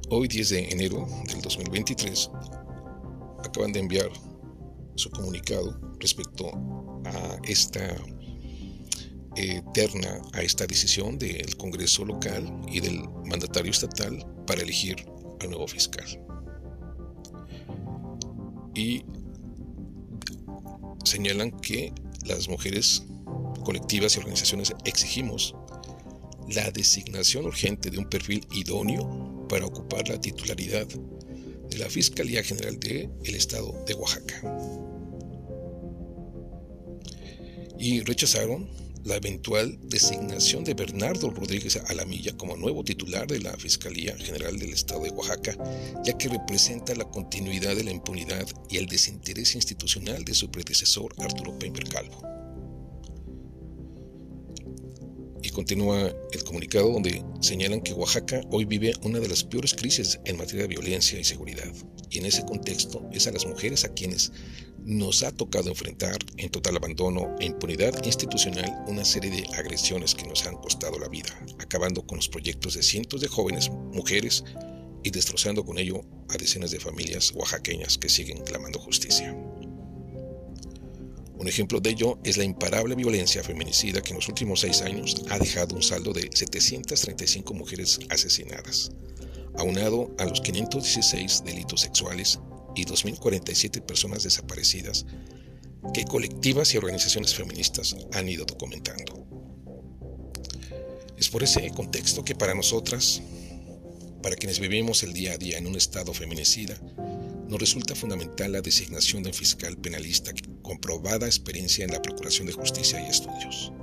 hoy 0.09 0.29
10 0.29 0.49
de 0.49 0.69
enero 0.69 1.05
del 1.27 1.41
2023, 1.41 2.31
acaban 3.43 3.73
de 3.73 3.81
enviar 3.81 4.09
su 4.95 5.09
comunicado 5.09 5.77
respecto 5.99 6.49
a 7.05 7.37
esta 7.43 7.97
eterna 9.35 10.21
a 10.33 10.41
esta 10.41 10.65
decisión 10.65 11.17
del 11.17 11.55
Congreso 11.57 12.05
local 12.05 12.51
y 12.67 12.79
del 12.79 13.01
mandatario 13.25 13.71
estatal 13.71 14.25
para 14.45 14.61
elegir 14.61 15.05
al 15.39 15.49
nuevo 15.49 15.67
fiscal. 15.67 16.05
Y 18.75 19.03
señalan 21.03 21.51
que 21.61 21.93
las 22.25 22.47
mujeres 22.47 23.03
colectivas 23.63 24.15
y 24.15 24.19
organizaciones 24.19 24.73
exigimos 24.85 25.55
la 26.49 26.69
designación 26.71 27.45
urgente 27.45 27.89
de 27.89 27.97
un 27.97 28.09
perfil 28.09 28.45
idóneo 28.51 29.47
para 29.47 29.65
ocupar 29.65 30.07
la 30.09 30.19
titularidad 30.19 30.87
de 30.87 31.77
la 31.77 31.89
Fiscalía 31.89 32.43
General 32.43 32.77
del 32.79 33.35
Estado 33.35 33.73
de 33.85 33.93
Oaxaca. 33.93 34.41
Y 37.79 38.01
rechazaron 38.01 38.69
la 39.03 39.15
eventual 39.15 39.79
designación 39.83 40.63
de 40.63 40.73
Bernardo 40.73 41.29
Rodríguez 41.29 41.77
Alamilla 41.87 42.35
como 42.37 42.55
nuevo 42.55 42.83
titular 42.83 43.27
de 43.27 43.39
la 43.39 43.55
Fiscalía 43.57 44.15
General 44.17 44.57
del 44.57 44.73
Estado 44.73 45.03
de 45.03 45.11
Oaxaca, 45.11 45.57
ya 46.03 46.17
que 46.17 46.29
representa 46.29 46.95
la 46.95 47.05
continuidad 47.05 47.75
de 47.75 47.83
la 47.83 47.91
impunidad 47.91 48.47
y 48.69 48.77
el 48.77 48.85
desinterés 48.85 49.55
institucional 49.55 50.23
de 50.23 50.33
su 50.33 50.51
predecesor 50.51 51.13
Arturo 51.17 51.57
Pember 51.57 51.87
Calvo. 51.87 52.21
Y 55.43 55.49
continúa 55.49 56.13
el 56.31 56.43
comunicado 56.43 56.91
donde 56.91 57.23
señalan 57.39 57.81
que 57.81 57.93
Oaxaca 57.93 58.41
hoy 58.51 58.65
vive 58.65 58.93
una 59.01 59.19
de 59.19 59.27
las 59.27 59.43
peores 59.43 59.73
crisis 59.73 60.19
en 60.25 60.37
materia 60.37 60.63
de 60.63 60.67
violencia 60.67 61.19
y 61.19 61.23
seguridad. 61.23 61.73
Y 62.11 62.19
en 62.19 62.25
ese 62.25 62.45
contexto 62.45 63.09
es 63.11 63.25
a 63.25 63.31
las 63.31 63.45
mujeres 63.47 63.83
a 63.83 63.93
quienes 63.93 64.31
nos 64.85 65.23
ha 65.23 65.31
tocado 65.31 65.69
enfrentar 65.69 66.17
en 66.37 66.49
total 66.49 66.77
abandono 66.77 67.35
e 67.39 67.45
impunidad 67.45 68.03
institucional 68.03 68.83
una 68.87 69.05
serie 69.05 69.31
de 69.31 69.55
agresiones 69.55 70.15
que 70.15 70.27
nos 70.27 70.45
han 70.45 70.55
costado 70.55 70.97
la 70.97 71.07
vida, 71.07 71.29
acabando 71.59 72.05
con 72.05 72.17
los 72.17 72.29
proyectos 72.29 72.73
de 72.73 72.83
cientos 72.83 73.21
de 73.21 73.27
jóvenes 73.27 73.69
mujeres 73.69 74.43
y 75.03 75.11
destrozando 75.11 75.63
con 75.63 75.77
ello 75.77 76.01
a 76.29 76.37
decenas 76.37 76.71
de 76.71 76.79
familias 76.79 77.31
oaxaqueñas 77.35 77.97
que 77.97 78.09
siguen 78.09 78.43
clamando 78.43 78.79
justicia. 78.79 79.35
Un 81.37 81.47
ejemplo 81.47 81.79
de 81.79 81.89
ello 81.89 82.19
es 82.23 82.37
la 82.37 82.43
imparable 82.43 82.93
violencia 82.95 83.43
feminicida 83.43 84.01
que 84.01 84.11
en 84.11 84.17
los 84.17 84.27
últimos 84.27 84.59
seis 84.59 84.81
años 84.81 85.23
ha 85.29 85.39
dejado 85.39 85.75
un 85.75 85.81
saldo 85.81 86.13
de 86.13 86.29
735 86.31 87.53
mujeres 87.55 87.99
asesinadas, 88.09 88.91
aunado 89.57 90.15
a 90.19 90.25
los 90.25 90.39
516 90.41 91.43
delitos 91.43 91.81
sexuales 91.81 92.39
y 92.75 92.85
2.047 92.85 93.81
personas 93.81 94.23
desaparecidas 94.23 95.05
que 95.93 96.05
colectivas 96.05 96.73
y 96.73 96.77
organizaciones 96.77 97.35
feministas 97.35 97.95
han 98.13 98.29
ido 98.29 98.45
documentando. 98.45 99.25
Es 101.17 101.29
por 101.29 101.43
ese 101.43 101.69
contexto 101.71 102.23
que 102.23 102.35
para 102.35 102.53
nosotras, 102.53 103.21
para 104.23 104.35
quienes 104.35 104.59
vivimos 104.59 105.03
el 105.03 105.13
día 105.13 105.33
a 105.33 105.37
día 105.37 105.57
en 105.57 105.67
un 105.67 105.75
estado 105.75 106.13
feminicida, 106.13 106.79
nos 107.47 107.59
resulta 107.59 107.95
fundamental 107.95 108.53
la 108.53 108.61
designación 108.61 109.23
de 109.23 109.29
un 109.29 109.35
fiscal 109.35 109.77
penalista 109.77 110.31
con 110.61 110.79
probada 110.79 111.25
experiencia 111.25 111.83
en 111.83 111.91
la 111.91 112.01
procuración 112.01 112.47
de 112.47 112.53
justicia 112.53 113.01
y 113.01 113.09
estudios. 113.09 113.73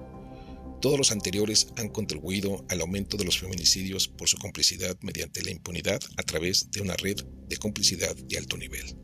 Todos 0.80 0.96
los 0.96 1.10
anteriores 1.10 1.66
han 1.76 1.88
contribuido 1.88 2.64
al 2.68 2.80
aumento 2.80 3.16
de 3.16 3.24
los 3.24 3.38
feminicidios 3.38 4.06
por 4.06 4.28
su 4.28 4.36
complicidad 4.36 4.96
mediante 5.00 5.42
la 5.42 5.50
impunidad 5.50 6.00
a 6.16 6.22
través 6.22 6.70
de 6.70 6.80
una 6.80 6.94
red 6.94 7.16
de 7.48 7.56
complicidad 7.56 8.14
de 8.14 8.38
alto 8.38 8.56
nivel. 8.56 8.96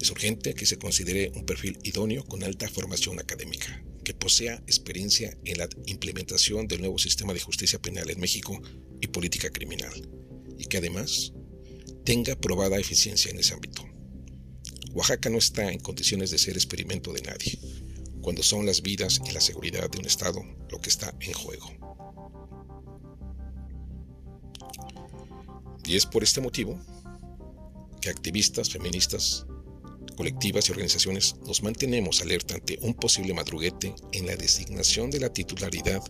Es 0.00 0.10
urgente 0.10 0.54
que 0.54 0.66
se 0.66 0.76
considere 0.76 1.30
un 1.36 1.46
perfil 1.46 1.78
idóneo 1.84 2.24
con 2.24 2.42
alta 2.42 2.68
formación 2.68 3.20
académica, 3.20 3.84
que 4.02 4.12
posea 4.12 4.56
experiencia 4.66 5.38
en 5.44 5.58
la 5.58 5.68
implementación 5.86 6.66
del 6.66 6.80
nuevo 6.80 6.98
sistema 6.98 7.32
de 7.32 7.40
justicia 7.40 7.80
penal 7.80 8.10
en 8.10 8.18
México 8.18 8.60
y 9.00 9.06
política 9.06 9.50
criminal, 9.50 10.10
y 10.58 10.64
que 10.64 10.78
además 10.78 11.32
tenga 12.04 12.34
probada 12.34 12.80
eficiencia 12.80 13.30
en 13.30 13.38
ese 13.38 13.54
ámbito. 13.54 13.84
Oaxaca 14.94 15.30
no 15.30 15.38
está 15.38 15.70
en 15.70 15.78
condiciones 15.78 16.32
de 16.32 16.38
ser 16.38 16.54
experimento 16.54 17.12
de 17.12 17.22
nadie 17.22 17.58
cuando 18.24 18.42
son 18.42 18.64
las 18.64 18.80
vidas 18.80 19.20
y 19.26 19.32
la 19.32 19.40
seguridad 19.40 19.90
de 19.90 19.98
un 19.98 20.06
Estado 20.06 20.42
lo 20.70 20.80
que 20.80 20.88
está 20.88 21.14
en 21.20 21.34
juego. 21.34 21.70
Y 25.84 25.94
es 25.94 26.06
por 26.06 26.22
este 26.22 26.40
motivo 26.40 26.80
que 28.00 28.08
activistas, 28.08 28.70
feministas, 28.70 29.44
colectivas 30.16 30.66
y 30.66 30.72
organizaciones 30.72 31.36
nos 31.46 31.62
mantenemos 31.62 32.22
alerta 32.22 32.54
ante 32.54 32.78
un 32.80 32.94
posible 32.94 33.34
madruguete 33.34 33.94
en 34.12 34.26
la 34.26 34.36
designación 34.36 35.10
de 35.10 35.20
la 35.20 35.30
titularidad 35.30 36.02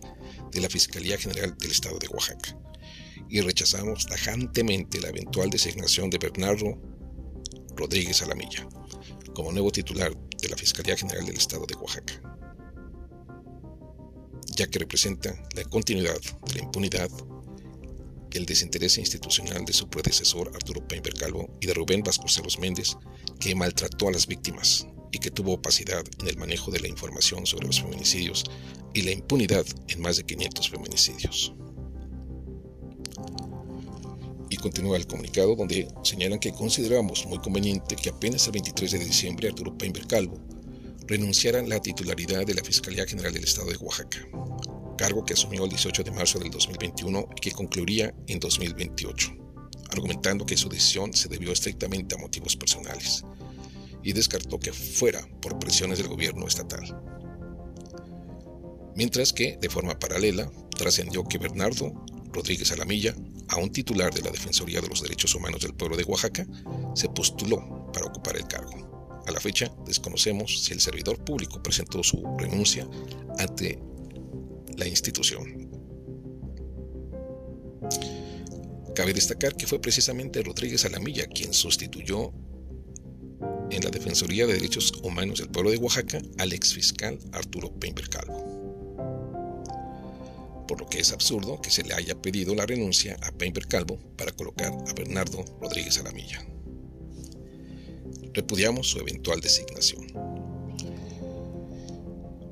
de 0.51 0.61
la 0.61 0.69
Fiscalía 0.69 1.17
General 1.17 1.53
del 1.57 1.71
Estado 1.71 1.99
de 1.99 2.07
Oaxaca 2.07 2.57
y 3.29 3.41
rechazamos 3.41 4.05
tajantemente 4.05 5.01
la 5.01 5.09
eventual 5.09 5.49
designación 5.49 6.09
de 6.09 6.19
Bernardo 6.19 6.77
Rodríguez 7.75 8.21
Alamilla 8.21 8.65
como 9.33 9.51
nuevo 9.51 9.69
titular 9.69 10.15
de 10.45 10.51
la 10.51 10.57
Fiscalía 10.57 10.95
General 10.95 11.25
del 11.25 11.37
Estado 11.37 11.65
de 11.65 11.73
Oaxaca, 11.75 12.21
ya 14.55 14.67
que 14.67 14.77
representa 14.77 15.35
la 15.55 15.63
continuidad 15.63 16.19
de 16.47 16.53
la 16.53 16.63
impunidad, 16.63 17.09
el 18.31 18.45
desinterés 18.45 18.99
institucional 18.99 19.65
de 19.65 19.73
su 19.73 19.89
predecesor 19.89 20.51
Arturo 20.53 20.87
Peinber 20.87 21.15
Calvo 21.15 21.49
y 21.61 21.65
de 21.65 21.73
Rubén 21.73 22.03
Vasconcelos 22.03 22.59
Méndez, 22.59 22.95
que 23.39 23.55
maltrató 23.55 24.09
a 24.09 24.11
las 24.11 24.27
víctimas 24.27 24.85
y 25.11 25.17
que 25.17 25.31
tuvo 25.31 25.53
opacidad 25.53 26.03
en 26.19 26.27
el 26.27 26.37
manejo 26.37 26.69
de 26.69 26.79
la 26.79 26.89
información 26.89 27.47
sobre 27.47 27.65
los 27.65 27.81
feminicidios 27.81 28.43
y 28.93 29.01
la 29.01 29.11
impunidad 29.11 29.65
en 29.87 29.99
más 29.99 30.17
de 30.17 30.25
500 30.25 30.69
feminicidios. 30.69 31.53
Continúa 34.65 34.97
el 34.97 35.05
comunicado 35.05 35.55
donde 35.55 35.87
señalan 36.01 36.39
que 36.39 36.51
consideramos 36.51 37.27
muy 37.27 37.37
conveniente 37.37 37.95
que 37.95 38.09
apenas 38.09 38.47
el 38.47 38.53
23 38.53 38.93
de 38.93 38.97
diciembre 38.97 39.49
Arturo 39.49 39.77
Peinber 39.77 40.07
Calvo 40.07 40.39
renunciara 41.05 41.59
a 41.59 41.61
la 41.61 41.79
titularidad 41.79 42.47
de 42.47 42.55
la 42.55 42.63
Fiscalía 42.63 43.05
General 43.05 43.31
del 43.31 43.43
Estado 43.43 43.69
de 43.69 43.77
Oaxaca, 43.77 44.27
cargo 44.97 45.23
que 45.23 45.33
asumió 45.33 45.65
el 45.65 45.69
18 45.69 46.01
de 46.01 46.09
marzo 46.09 46.39
del 46.39 46.49
2021 46.49 47.29
y 47.37 47.41
que 47.41 47.51
concluiría 47.51 48.11
en 48.25 48.39
2028, 48.39 49.35
argumentando 49.91 50.47
que 50.47 50.57
su 50.57 50.67
decisión 50.67 51.13
se 51.13 51.29
debió 51.29 51.51
estrictamente 51.51 52.15
a 52.15 52.17
motivos 52.17 52.55
personales 52.55 53.23
y 54.01 54.13
descartó 54.13 54.57
que 54.57 54.73
fuera 54.73 55.27
por 55.43 55.59
presiones 55.59 55.99
del 55.99 56.07
gobierno 56.07 56.47
estatal. 56.47 56.99
Mientras 58.95 59.31
que, 59.31 59.59
de 59.61 59.69
forma 59.69 59.99
paralela, 59.99 60.51
trascendió 60.75 61.23
que 61.23 61.37
Bernardo 61.37 61.93
Rodríguez 62.31 62.71
Alamilla, 62.71 63.13
a 63.49 63.57
un 63.57 63.71
titular 63.71 64.13
de 64.13 64.21
la 64.21 64.31
Defensoría 64.31 64.81
de 64.81 64.87
los 64.87 65.01
Derechos 65.01 65.35
Humanos 65.35 65.61
del 65.61 65.73
Pueblo 65.73 65.97
de 65.97 66.03
Oaxaca, 66.03 66.45
se 66.93 67.09
postuló 67.09 67.91
para 67.93 68.07
ocupar 68.07 68.37
el 68.37 68.47
cargo. 68.47 69.23
A 69.27 69.31
la 69.31 69.39
fecha, 69.39 69.73
desconocemos 69.85 70.63
si 70.63 70.73
el 70.73 70.79
servidor 70.79 71.23
público 71.23 71.61
presentó 71.61 72.03
su 72.03 72.23
renuncia 72.37 72.87
ante 73.39 73.79
la 74.77 74.87
institución. 74.87 75.69
Cabe 78.95 79.13
destacar 79.13 79.55
que 79.55 79.67
fue 79.67 79.79
precisamente 79.79 80.41
Rodríguez 80.41 80.85
Alamilla 80.85 81.27
quien 81.27 81.53
sustituyó 81.53 82.31
en 83.69 83.83
la 83.83 83.89
Defensoría 83.89 84.45
de 84.45 84.53
Derechos 84.53 84.93
Humanos 85.03 85.39
del 85.39 85.49
Pueblo 85.49 85.71
de 85.71 85.77
Oaxaca 85.77 86.21
al 86.37 86.53
exfiscal 86.53 87.19
Arturo 87.33 87.73
Peinber 87.77 88.07
Calvo 88.09 88.54
por 90.67 90.79
lo 90.79 90.87
que 90.87 90.99
es 90.99 91.11
absurdo 91.11 91.61
que 91.61 91.69
se 91.69 91.83
le 91.83 91.93
haya 91.93 92.15
pedido 92.15 92.55
la 92.55 92.65
renuncia 92.65 93.17
a 93.21 93.31
Peinber 93.31 93.67
Calvo 93.67 93.99
para 94.17 94.31
colocar 94.31 94.73
a 94.73 94.93
Bernardo 94.93 95.43
Rodríguez 95.61 95.97
Alamilla. 95.99 96.45
Repudiamos 98.33 98.87
su 98.87 98.99
eventual 98.99 99.39
designación. 99.39 100.07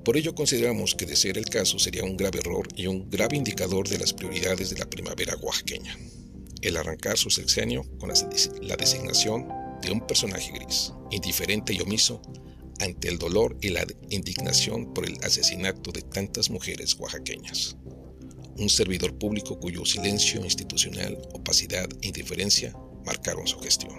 Por 0.06 0.18
ello 0.18 0.36
consideramos 0.36 0.96
que 0.96 1.06
de 1.06 1.16
ser 1.16 1.38
el 1.38 1.46
caso 1.46 1.80
sería 1.80 2.04
un 2.04 2.18
grave 2.18 2.40
error 2.40 2.68
y 2.76 2.88
un 2.88 3.10
grave 3.10 3.38
indicador 3.38 3.88
de 3.88 3.98
las 3.98 4.14
prioridades 4.14 4.70
de 4.70 4.78
la 4.78 4.90
primavera 4.90 5.36
oaxaqueña, 5.38 5.98
el 6.62 6.78
arrancar 6.78 7.18
su 7.18 7.30
sexenio 7.30 7.84
con 8.00 8.10
la 8.10 8.76
designación 8.76 9.48
de 9.82 9.92
un 9.92 10.06
personaje 10.06 10.52
gris, 10.52 10.94
indiferente 11.12 11.74
y 11.74 11.82
omiso 11.82 12.22
ante 12.80 13.08
el 13.08 13.18
dolor 13.18 13.58
y 13.62 13.70
la 13.70 13.86
indignación 14.10 14.94
por 14.94 15.06
el 15.06 15.18
asesinato 15.24 15.92
de 15.92 16.02
tantas 16.02 16.50
mujeres 16.50 16.96
oaxaqueñas 17.00 17.78
un 18.58 18.70
servidor 18.70 19.18
público 19.18 19.60
cuyo 19.60 19.86
silencio 19.86 20.44
institucional, 20.44 21.18
opacidad 21.34 21.88
e 22.02 22.08
indiferencia 22.08 22.76
marcaron 23.06 23.48
su 23.48 23.60
gestión. 23.60 23.94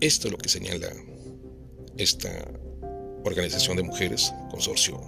Esto 0.00 0.28
es 0.28 0.32
lo 0.32 0.38
que 0.38 0.48
señala 0.48 0.88
esta 1.96 2.30
organización 3.24 3.76
de 3.76 3.82
mujeres, 3.82 4.32
consorcio 4.50 5.00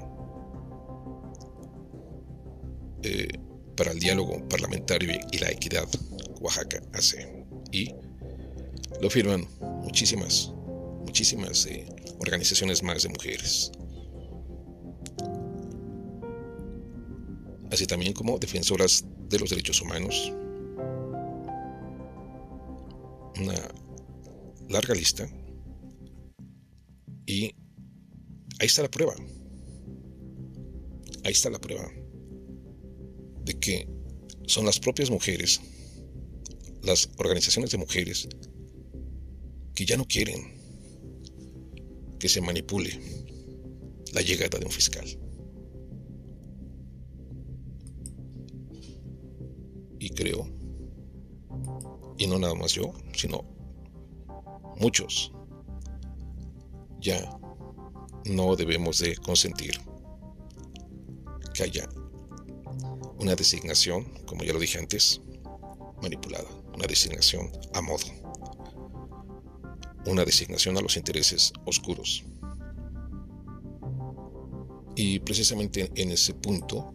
eh, 3.02 3.28
para 3.76 3.92
el 3.92 3.98
diálogo 3.98 4.46
parlamentario 4.48 5.12
y 5.30 5.38
la 5.38 5.50
equidad, 5.50 5.86
Oaxaca 6.40 6.82
AC. 6.92 7.28
Y 7.72 7.94
lo 9.00 9.10
firman 9.10 9.46
muchísimas, 9.82 10.52
muchísimas 11.04 11.66
eh, 11.66 11.86
organizaciones 12.18 12.82
más 12.82 13.02
de 13.02 13.10
mujeres. 13.10 13.70
Así 17.76 17.86
también 17.86 18.14
como 18.14 18.38
defensoras 18.38 19.04
de 19.28 19.38
los 19.38 19.50
derechos 19.50 19.82
humanos. 19.82 20.32
Una 23.38 23.68
larga 24.70 24.94
lista. 24.94 25.28
Y 27.26 27.54
ahí 28.58 28.66
está 28.66 28.80
la 28.80 28.90
prueba. 28.90 29.14
Ahí 31.22 31.32
está 31.32 31.50
la 31.50 31.58
prueba 31.58 31.86
de 33.44 33.58
que 33.60 33.86
son 34.46 34.64
las 34.64 34.80
propias 34.80 35.10
mujeres, 35.10 35.60
las 36.82 37.10
organizaciones 37.18 37.72
de 37.72 37.76
mujeres, 37.76 38.26
que 39.74 39.84
ya 39.84 39.98
no 39.98 40.06
quieren 40.06 40.40
que 42.18 42.30
se 42.30 42.40
manipule 42.40 42.98
la 44.14 44.22
llegada 44.22 44.58
de 44.58 44.64
un 44.64 44.72
fiscal. 44.72 45.25
Creo, 50.16 50.48
y 52.18 52.26
no 52.26 52.38
nada 52.38 52.54
más 52.54 52.72
yo, 52.72 52.92
sino 53.14 53.44
muchos, 54.80 55.32
ya 56.98 57.38
no 58.24 58.56
debemos 58.56 58.98
de 58.98 59.14
consentir 59.16 59.78
que 61.54 61.62
haya 61.62 61.88
una 63.18 63.36
designación, 63.36 64.04
como 64.26 64.42
ya 64.42 64.52
lo 64.52 64.58
dije 64.58 64.78
antes, 64.78 65.20
manipulada, 66.02 66.48
una 66.74 66.86
designación 66.86 67.50
a 67.74 67.80
modo 67.80 68.06
una 70.06 70.24
designación 70.24 70.76
a 70.76 70.80
los 70.80 70.96
intereses 70.96 71.52
oscuros. 71.64 72.24
Y 74.94 75.18
precisamente 75.20 75.90
en 75.94 76.10
ese 76.10 76.32
punto 76.34 76.92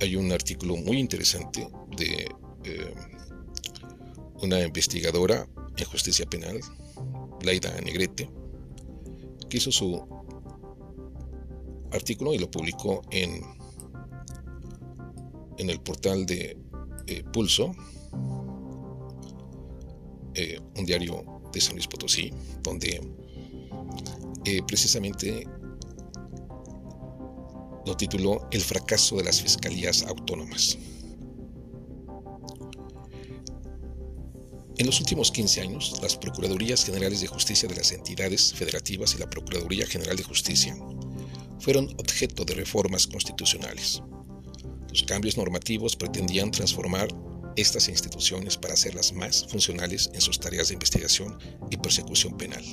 hay 0.00 0.16
un 0.16 0.30
artículo 0.32 0.76
muy 0.76 0.98
interesante 0.98 1.66
de 1.96 2.28
eh, 2.64 2.94
una 4.42 4.60
investigadora 4.60 5.46
en 5.76 5.84
justicia 5.86 6.26
penal, 6.26 6.60
Laida 7.42 7.80
Negrete, 7.80 8.30
que 9.48 9.56
hizo 9.58 9.70
su 9.70 10.06
artículo 11.92 12.34
y 12.34 12.38
lo 12.38 12.50
publicó 12.50 13.02
en, 13.10 13.42
en 15.58 15.70
el 15.70 15.80
portal 15.80 16.26
de 16.26 16.56
eh, 17.06 17.22
Pulso, 17.32 17.72
eh, 20.34 20.60
un 20.76 20.84
diario 20.84 21.42
de 21.52 21.60
San 21.60 21.74
Luis 21.74 21.86
Potosí, 21.86 22.32
donde 22.62 23.00
precisamente 24.66 25.46
lo 27.86 27.96
tituló 27.96 28.46
El 28.50 28.60
fracaso 28.60 29.16
de 29.16 29.24
las 29.24 29.40
fiscalías 29.40 30.02
autónomas. 30.02 30.76
En 34.76 34.86
los 34.86 34.98
últimos 34.98 35.30
15 35.30 35.60
años, 35.60 36.00
las 36.02 36.16
Procuradurías 36.16 36.84
Generales 36.84 37.20
de 37.20 37.28
Justicia 37.28 37.68
de 37.68 37.76
las 37.76 37.92
entidades 37.92 38.52
federativas 38.52 39.14
y 39.14 39.18
la 39.18 39.30
Procuraduría 39.30 39.86
General 39.86 40.16
de 40.16 40.24
Justicia 40.24 40.76
fueron 41.60 41.94
objeto 41.96 42.44
de 42.44 42.54
reformas 42.54 43.06
constitucionales. 43.06 44.02
Los 44.88 45.04
cambios 45.04 45.36
normativos 45.36 45.94
pretendían 45.94 46.50
transformar 46.50 47.06
estas 47.54 47.88
instituciones 47.88 48.56
para 48.56 48.74
hacerlas 48.74 49.12
más 49.12 49.46
funcionales 49.48 50.10
en 50.12 50.20
sus 50.20 50.40
tareas 50.40 50.68
de 50.68 50.74
investigación 50.74 51.38
y 51.70 51.76
persecución 51.76 52.36
penal. 52.36 52.64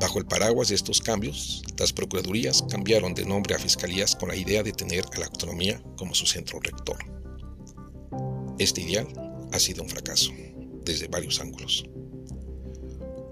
Bajo 0.00 0.20
el 0.20 0.26
paraguas 0.26 0.68
de 0.68 0.76
estos 0.76 1.00
cambios, 1.00 1.62
las 1.76 1.92
Procuradurías 1.92 2.64
cambiaron 2.70 3.12
de 3.12 3.26
nombre 3.26 3.54
a 3.54 3.58
Fiscalías 3.58 4.16
con 4.16 4.30
la 4.30 4.36
idea 4.36 4.62
de 4.62 4.72
tener 4.72 5.04
a 5.12 5.18
la 5.18 5.26
autonomía 5.26 5.82
como 5.98 6.14
su 6.14 6.24
centro 6.24 6.60
rector. 6.60 6.98
Este 8.58 8.80
ideal 8.80 9.27
ha 9.52 9.58
sido 9.58 9.82
un 9.82 9.88
fracaso, 9.88 10.32
desde 10.84 11.08
varios 11.08 11.40
ángulos. 11.40 11.84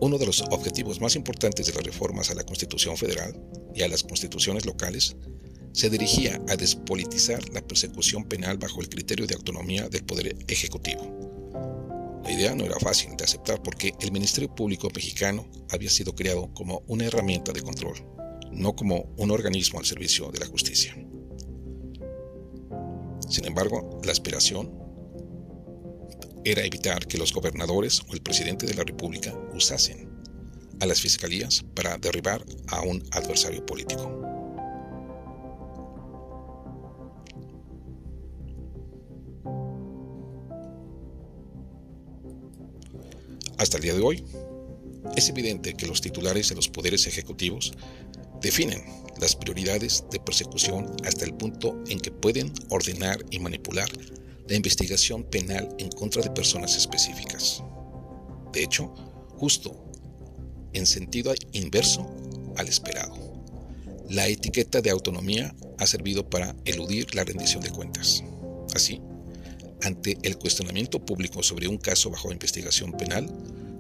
Uno 0.01 0.19
de 0.19 0.27
los 0.27 0.43
objetivos 0.51 1.01
más 1.01 1.17
importantes 1.17 1.67
de 1.67 1.73
las 1.73 1.83
reformas 1.83 2.31
a 2.31 2.35
la 2.35 2.45
Constitución 2.45 2.97
Federal 2.97 3.41
y 3.75 3.83
a 3.83 3.89
las 3.89 4.03
constituciones 4.03 4.67
locales 4.67 5.17
se 5.73 5.91
dirigía 5.91 6.41
a 6.49 6.57
despolitizar 6.57 7.49
la 7.51 7.61
persecución 7.61 8.25
penal 8.25 8.59
bajo 8.59 8.81
el 8.81 8.89
criterio 8.89 9.27
de 9.27 9.35
autonomía 9.35 9.89
del 9.89 10.05
Poder 10.05 10.37
Ejecutivo. 10.49 11.27
La 12.25 12.33
idea 12.33 12.55
no 12.55 12.65
era 12.65 12.79
fácil 12.81 13.17
de 13.17 13.25
aceptar 13.25 13.63
porque 13.63 13.95
el 14.01 14.11
Ministerio 14.11 14.55
Público 14.55 14.89
mexicano 14.95 15.47
había 15.71 15.91
sido 15.91 16.15
creado 16.15 16.53
como 16.55 16.83
una 16.87 17.05
herramienta 17.05 17.53
de 17.53 17.63
control, 17.63 17.97
no 18.51 18.75
como 18.75 19.15
un 19.17 19.31
organismo 19.31 19.79
al 19.79 19.87
servicio 19.87 20.31
de 20.31 20.41
la 20.41 20.47
justicia. 20.47 20.95
Sin 23.29 23.45
embargo, 23.45 24.01
la 24.05 24.13
aspiración 24.13 24.86
era 26.47 26.65
evitar 26.65 27.09
que 27.09 27.19
los 27.19 27.33
gobernadores 27.33 28.03
o 28.09 28.15
el 28.15 28.23
presidente 28.23 28.67
de 28.67 28.75
la 28.75 28.85
República 28.85 29.35
usasen 29.53 30.09
a 30.79 30.87
las 30.87 31.01
fiscalías 31.01 31.65
para 31.75 31.99
derribar 31.99 32.45
a 32.69 32.83
un 32.83 33.03
adversario 33.11 33.67
político. 33.67 34.23
Hasta 43.59 43.79
el 43.79 43.83
día 43.83 43.95
de 43.95 44.03
hoy, 44.03 44.25
es 45.17 45.29
evidente 45.29 45.75
que 45.75 45.89
los 45.89 46.01
titulares 46.01 46.49
de 46.51 46.55
los 46.55 46.69
poderes 46.69 47.09
ejecutivos 47.09 47.73
definen 48.41 48.85
las 49.21 49.35
prioridades 49.35 50.05
de 50.13 50.21
persecución 50.21 50.95
hasta 51.05 51.25
el 51.25 51.35
punto 51.35 51.83
en 51.89 51.99
que 51.99 52.13
pueden 52.13 52.53
ordenar 52.69 53.25
y 53.31 53.41
manipular 53.41 53.89
la 54.49 54.57
investigación 54.57 55.25
penal 55.25 55.75
en 55.79 55.89
contra 55.91 56.23
de 56.23 56.31
personas 56.31 56.77
específicas. 56.77 57.63
De 58.53 58.63
hecho, 58.63 58.95
justo 59.37 59.85
en 60.73 60.87
sentido 60.87 61.35
inverso 61.53 62.07
al 62.57 62.69
esperado. 62.69 63.15
La 64.09 64.29
etiqueta 64.29 64.81
de 64.81 64.91
autonomía 64.91 65.55
ha 65.79 65.87
servido 65.87 66.29
para 66.29 66.55
eludir 66.65 67.15
la 67.15 67.25
rendición 67.25 67.63
de 67.63 67.71
cuentas. 67.71 68.23
Así, 68.75 69.01
ante 69.83 70.17
el 70.23 70.39
cuestionamiento 70.39 71.05
público 71.05 71.43
sobre 71.43 71.67
un 71.67 71.79
caso 71.79 72.11
bajo 72.11 72.33
investigación 72.33 72.93
penal, 72.93 73.29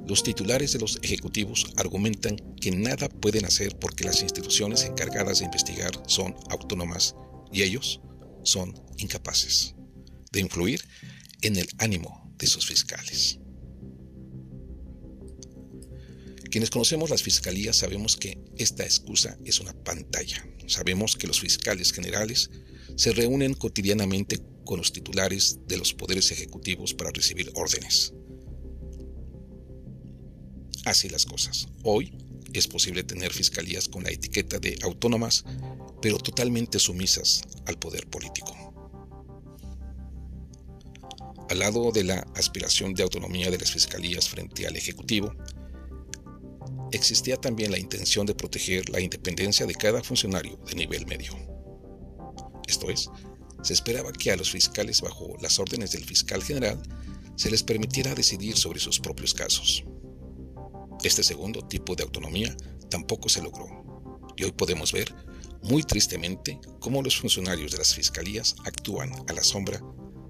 los 0.06 0.22
titulares 0.22 0.72
de 0.72 0.78
los 0.78 0.98
ejecutivos 1.02 1.72
argumentan 1.76 2.36
que 2.60 2.70
nada 2.70 3.08
pueden 3.08 3.44
hacer 3.44 3.76
porque 3.78 4.04
las 4.04 4.22
instituciones 4.22 4.84
encargadas 4.84 5.38
de 5.38 5.46
investigar 5.46 5.90
son 6.06 6.34
autónomas 6.50 7.14
y 7.52 7.62
ellos 7.62 8.00
son 8.42 8.74
incapaces 8.98 9.75
de 10.36 10.42
influir 10.42 10.84
en 11.40 11.56
el 11.56 11.68
ánimo 11.78 12.32
de 12.38 12.46
sus 12.46 12.66
fiscales. 12.66 13.38
Quienes 16.50 16.70
conocemos 16.70 17.10
las 17.10 17.22
fiscalías 17.22 17.76
sabemos 17.76 18.16
que 18.16 18.38
esta 18.56 18.84
excusa 18.84 19.36
es 19.44 19.60
una 19.60 19.72
pantalla. 19.72 20.46
Sabemos 20.66 21.16
que 21.16 21.26
los 21.26 21.40
fiscales 21.40 21.92
generales 21.92 22.50
se 22.96 23.12
reúnen 23.12 23.54
cotidianamente 23.54 24.40
con 24.64 24.78
los 24.78 24.92
titulares 24.92 25.58
de 25.66 25.76
los 25.76 25.94
poderes 25.94 26.30
ejecutivos 26.30 26.94
para 26.94 27.10
recibir 27.10 27.50
órdenes. 27.54 28.12
Así 30.84 31.08
las 31.08 31.26
cosas. 31.26 31.66
Hoy 31.82 32.12
es 32.52 32.68
posible 32.68 33.04
tener 33.04 33.32
fiscalías 33.32 33.88
con 33.88 34.04
la 34.04 34.10
etiqueta 34.10 34.58
de 34.58 34.78
autónomas, 34.82 35.44
pero 36.00 36.18
totalmente 36.18 36.78
sumisas 36.78 37.42
al 37.66 37.78
poder 37.78 38.06
político. 38.06 38.75
Al 41.48 41.60
lado 41.60 41.92
de 41.92 42.02
la 42.02 42.26
aspiración 42.34 42.92
de 42.92 43.04
autonomía 43.04 43.50
de 43.50 43.58
las 43.58 43.70
fiscalías 43.70 44.28
frente 44.28 44.66
al 44.66 44.76
Ejecutivo, 44.76 45.32
existía 46.90 47.36
también 47.36 47.70
la 47.70 47.78
intención 47.78 48.26
de 48.26 48.34
proteger 48.34 48.88
la 48.90 49.00
independencia 49.00 49.64
de 49.64 49.74
cada 49.74 50.02
funcionario 50.02 50.58
de 50.66 50.74
nivel 50.74 51.06
medio. 51.06 51.32
Esto 52.66 52.90
es, 52.90 53.08
se 53.62 53.72
esperaba 53.72 54.12
que 54.12 54.32
a 54.32 54.36
los 54.36 54.50
fiscales 54.50 55.00
bajo 55.00 55.36
las 55.40 55.58
órdenes 55.60 55.92
del 55.92 56.04
fiscal 56.04 56.42
general 56.42 56.82
se 57.36 57.50
les 57.50 57.62
permitiera 57.62 58.14
decidir 58.14 58.56
sobre 58.56 58.80
sus 58.80 58.98
propios 58.98 59.32
casos. 59.32 59.84
Este 61.04 61.22
segundo 61.22 61.62
tipo 61.62 61.94
de 61.94 62.02
autonomía 62.02 62.56
tampoco 62.90 63.28
se 63.28 63.42
logró, 63.42 63.66
y 64.36 64.44
hoy 64.44 64.52
podemos 64.52 64.92
ver, 64.92 65.14
muy 65.62 65.84
tristemente, 65.84 66.58
cómo 66.80 67.02
los 67.02 67.16
funcionarios 67.16 67.70
de 67.70 67.78
las 67.78 67.94
fiscalías 67.94 68.56
actúan 68.64 69.12
a 69.28 69.32
la 69.32 69.44
sombra 69.44 69.80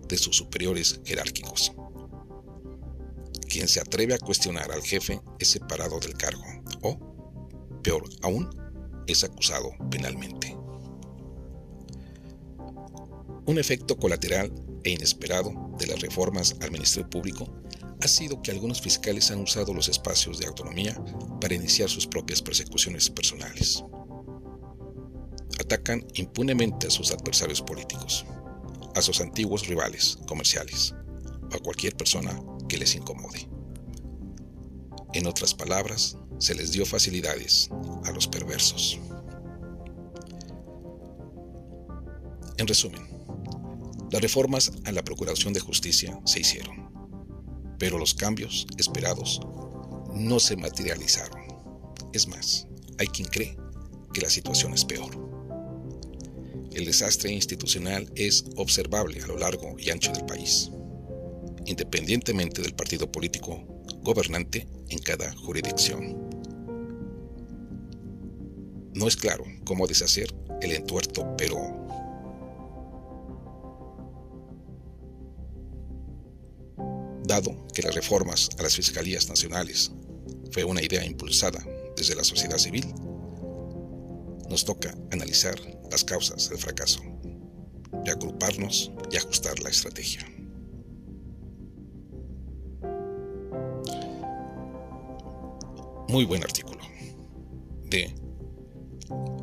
de 0.08 0.18
sus 0.18 0.36
superiores 0.36 1.00
jerárquicos. 1.04 1.72
Quien 3.48 3.68
se 3.68 3.80
atreve 3.80 4.14
a 4.14 4.18
cuestionar 4.18 4.70
al 4.70 4.82
jefe 4.82 5.20
es 5.38 5.48
separado 5.48 5.98
del 6.00 6.14
cargo, 6.14 6.44
o, 6.82 6.98
peor 7.82 8.04
aún, 8.22 8.50
es 9.06 9.24
acusado 9.24 9.70
penalmente. 9.90 10.56
Un 13.46 13.58
efecto 13.58 13.96
colateral 13.96 14.52
e 14.82 14.90
inesperado 14.90 15.52
de 15.78 15.86
las 15.86 16.00
reformas 16.00 16.56
al 16.60 16.72
Ministerio 16.72 17.08
Público 17.08 17.48
ha 18.02 18.08
sido 18.08 18.42
que 18.42 18.50
algunos 18.50 18.80
fiscales 18.80 19.30
han 19.30 19.40
usado 19.40 19.72
los 19.72 19.88
espacios 19.88 20.38
de 20.38 20.46
autonomía 20.46 21.00
para 21.40 21.54
iniciar 21.54 21.88
sus 21.88 22.06
propias 22.06 22.42
persecuciones 22.42 23.08
personales. 23.08 23.84
Atacan 25.60 26.06
impunemente 26.14 26.88
a 26.88 26.90
sus 26.90 27.10
adversarios 27.12 27.62
políticos, 27.62 28.26
a 28.96 29.02
sus 29.02 29.20
antiguos 29.20 29.66
rivales 29.68 30.18
comerciales 30.26 30.94
o 31.52 31.54
a 31.54 31.58
cualquier 31.58 31.94
persona 31.96 32.42
que 32.68 32.78
les 32.78 32.94
incomode. 32.94 33.46
En 35.12 35.26
otras 35.26 35.54
palabras, 35.54 36.16
se 36.38 36.54
les 36.54 36.72
dio 36.72 36.84
facilidades 36.84 37.70
a 38.04 38.10
los 38.10 38.26
perversos. 38.26 38.98
En 42.56 42.66
resumen, 42.66 43.06
las 44.10 44.22
reformas 44.22 44.72
a 44.84 44.92
la 44.92 45.04
Procuración 45.04 45.52
de 45.52 45.60
Justicia 45.60 46.18
se 46.24 46.40
hicieron, 46.40 46.90
pero 47.78 47.98
los 47.98 48.14
cambios 48.14 48.66
esperados 48.78 49.40
no 50.14 50.40
se 50.40 50.56
materializaron. 50.56 51.42
Es 52.14 52.26
más, 52.26 52.66
hay 52.98 53.08
quien 53.08 53.28
cree 53.28 53.58
que 54.14 54.22
la 54.22 54.30
situación 54.30 54.72
es 54.72 54.86
peor. 54.86 55.25
El 56.76 56.84
desastre 56.84 57.32
institucional 57.32 58.12
es 58.16 58.44
observable 58.56 59.22
a 59.22 59.26
lo 59.26 59.38
largo 59.38 59.76
y 59.78 59.88
ancho 59.88 60.12
del 60.12 60.26
país, 60.26 60.70
independientemente 61.64 62.60
del 62.60 62.74
partido 62.74 63.10
político 63.10 63.64
gobernante 64.02 64.68
en 64.90 64.98
cada 64.98 65.34
jurisdicción. 65.36 66.28
No 68.92 69.08
es 69.08 69.16
claro 69.16 69.46
cómo 69.64 69.86
deshacer 69.86 70.28
el 70.60 70.72
entuerto, 70.72 71.34
pero 71.38 71.56
dado 77.24 77.66
que 77.72 77.80
las 77.80 77.94
reformas 77.94 78.50
a 78.58 78.62
las 78.62 78.76
fiscalías 78.76 79.30
nacionales 79.30 79.92
fue 80.50 80.64
una 80.64 80.82
idea 80.82 81.06
impulsada 81.06 81.66
desde 81.96 82.14
la 82.14 82.22
sociedad 82.22 82.58
civil, 82.58 82.84
nos 84.48 84.64
toca 84.64 84.94
analizar 85.10 85.54
las 85.90 86.04
causas 86.04 86.48
del 86.48 86.58
fracaso 86.58 87.00
y 88.04 88.10
agruparnos 88.10 88.92
y 89.10 89.16
ajustar 89.16 89.58
la 89.60 89.70
estrategia. 89.70 90.26
Muy 96.08 96.24
buen 96.24 96.42
artículo 96.42 96.80
de 97.90 98.14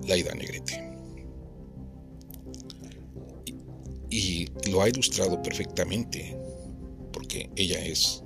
Laida 0.08 0.34
Negrete. 0.34 0.94
Y, 4.10 4.48
lo 4.70 4.82
ha 4.82 4.90
ilustrado 4.90 5.42
perfectamente 5.42 6.38
porque 7.12 7.50
ella 7.56 7.84
es 7.84 8.24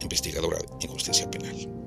investigadora 0.00 0.58
en 0.80 0.88
justicia 0.88 1.30
penal. 1.30 1.85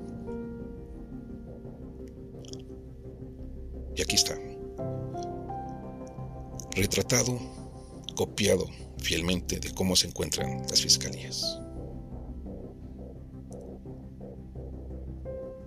Retratado, 6.80 7.38
copiado 8.16 8.66
fielmente 8.96 9.60
de 9.60 9.70
cómo 9.74 9.94
se 9.96 10.06
encuentran 10.06 10.62
las 10.70 10.80
fiscalías. 10.80 11.60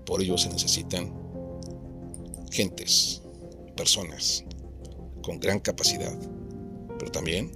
Por 0.07 0.23
ello 0.23 0.39
se 0.39 0.49
necesitan 0.49 1.13
gentes, 2.49 3.21
personas 3.77 4.43
con 5.21 5.39
gran 5.39 5.59
capacidad, 5.59 6.17
pero 6.97 7.11
también 7.11 7.51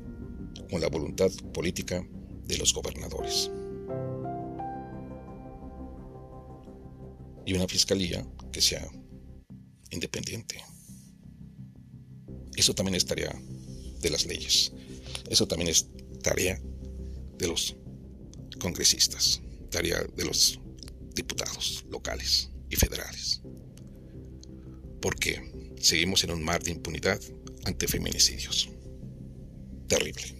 con 0.69 0.79
la 0.79 0.89
voluntad 0.89 1.31
política 1.51 2.07
de 2.45 2.57
los 2.59 2.75
gobernadores. 2.75 3.49
Y 7.43 7.55
una 7.55 7.67
fiscalía 7.67 8.23
que 8.51 8.61
sea 8.61 8.87
independiente. 9.89 10.63
Eso 12.57 12.73
también 12.73 12.95
es 12.95 13.05
tarea 13.05 13.33
de 14.01 14.09
las 14.09 14.25
leyes. 14.25 14.73
Eso 15.29 15.47
también 15.47 15.69
es 15.69 15.87
tarea 16.23 16.59
de 17.37 17.47
los 17.47 17.75
congresistas, 18.59 19.41
tarea 19.69 20.03
de 20.15 20.25
los 20.25 20.59
diputados 21.13 21.85
locales 21.89 22.49
y 22.69 22.75
federales. 22.75 23.41
Porque 25.01 25.75
seguimos 25.79 26.23
en 26.23 26.31
un 26.31 26.43
mar 26.43 26.63
de 26.63 26.71
impunidad 26.71 27.21
ante 27.65 27.87
feminicidios. 27.87 28.69
Terrible. 29.87 30.35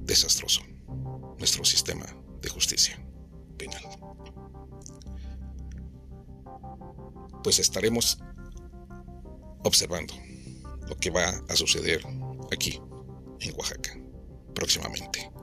Desastroso. 0.00 0.60
Nuestro 1.38 1.64
sistema 1.64 2.06
de 2.42 2.48
justicia 2.50 3.02
penal. 3.56 3.82
Pues 7.42 7.58
estaremos 7.58 8.18
observando 9.64 10.14
lo 10.88 10.96
que 10.96 11.10
va 11.10 11.28
a 11.48 11.56
suceder 11.56 12.02
aquí, 12.52 12.80
en 13.40 13.54
Oaxaca, 13.56 13.98
próximamente. 14.54 15.34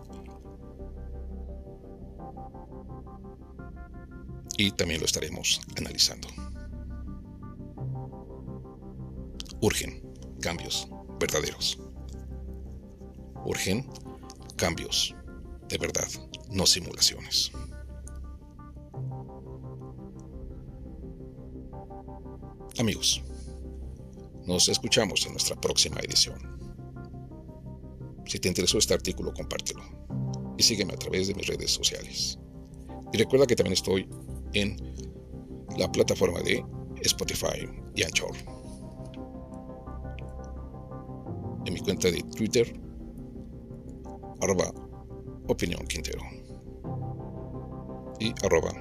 y 4.62 4.72
también 4.72 5.00
lo 5.00 5.08
estaremos 5.08 5.60
analizando. 5.76 6.28
Urgen 9.60 10.02
cambios 10.40 10.88
verdaderos. 11.20 11.80
Urgen 13.44 13.88
cambios 14.58 15.16
de 15.68 15.78
verdad, 15.80 16.08
no 16.52 16.68
simulaciones. 16.68 17.52
Amigos, 22.78 23.24
nos 24.45 24.69
escuchamos 24.69 25.25
en 25.25 25.34
nuestra 25.34 25.56
próxima 25.56 25.99
edición. 25.99 26.39
Si 28.25 28.39
te 28.39 28.47
interesó 28.47 28.77
este 28.77 28.93
artículo, 28.93 29.34
compártelo 29.34 29.84
y 30.58 30.63
sígueme 30.63 30.93
a 30.93 30.97
través 30.97 31.27
de 31.27 31.36
mis 31.36 31.47
redes 31.47 31.71
sociales. 31.71 32.39
Y 33.13 33.17
recuerda 33.17 33.45
que 33.45 33.56
también 33.56 33.73
estoy 33.73 34.08
en 34.54 34.77
la 35.77 35.91
plataforma 35.91 36.39
de 36.41 36.63
Spotify 37.01 37.67
y 37.95 38.04
Anchor. 38.04 38.36
En 41.65 41.73
mi 41.73 41.80
cuenta 41.80 42.10
de 42.10 42.21
Twitter, 42.36 42.80
arroba 44.41 44.73
opinión 45.47 45.86
Quintero 45.88 46.21
y 48.19 48.34
arroba 48.45 48.71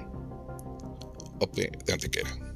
op 1.39 1.53
de 1.55 1.93
Antequera. 1.93 2.50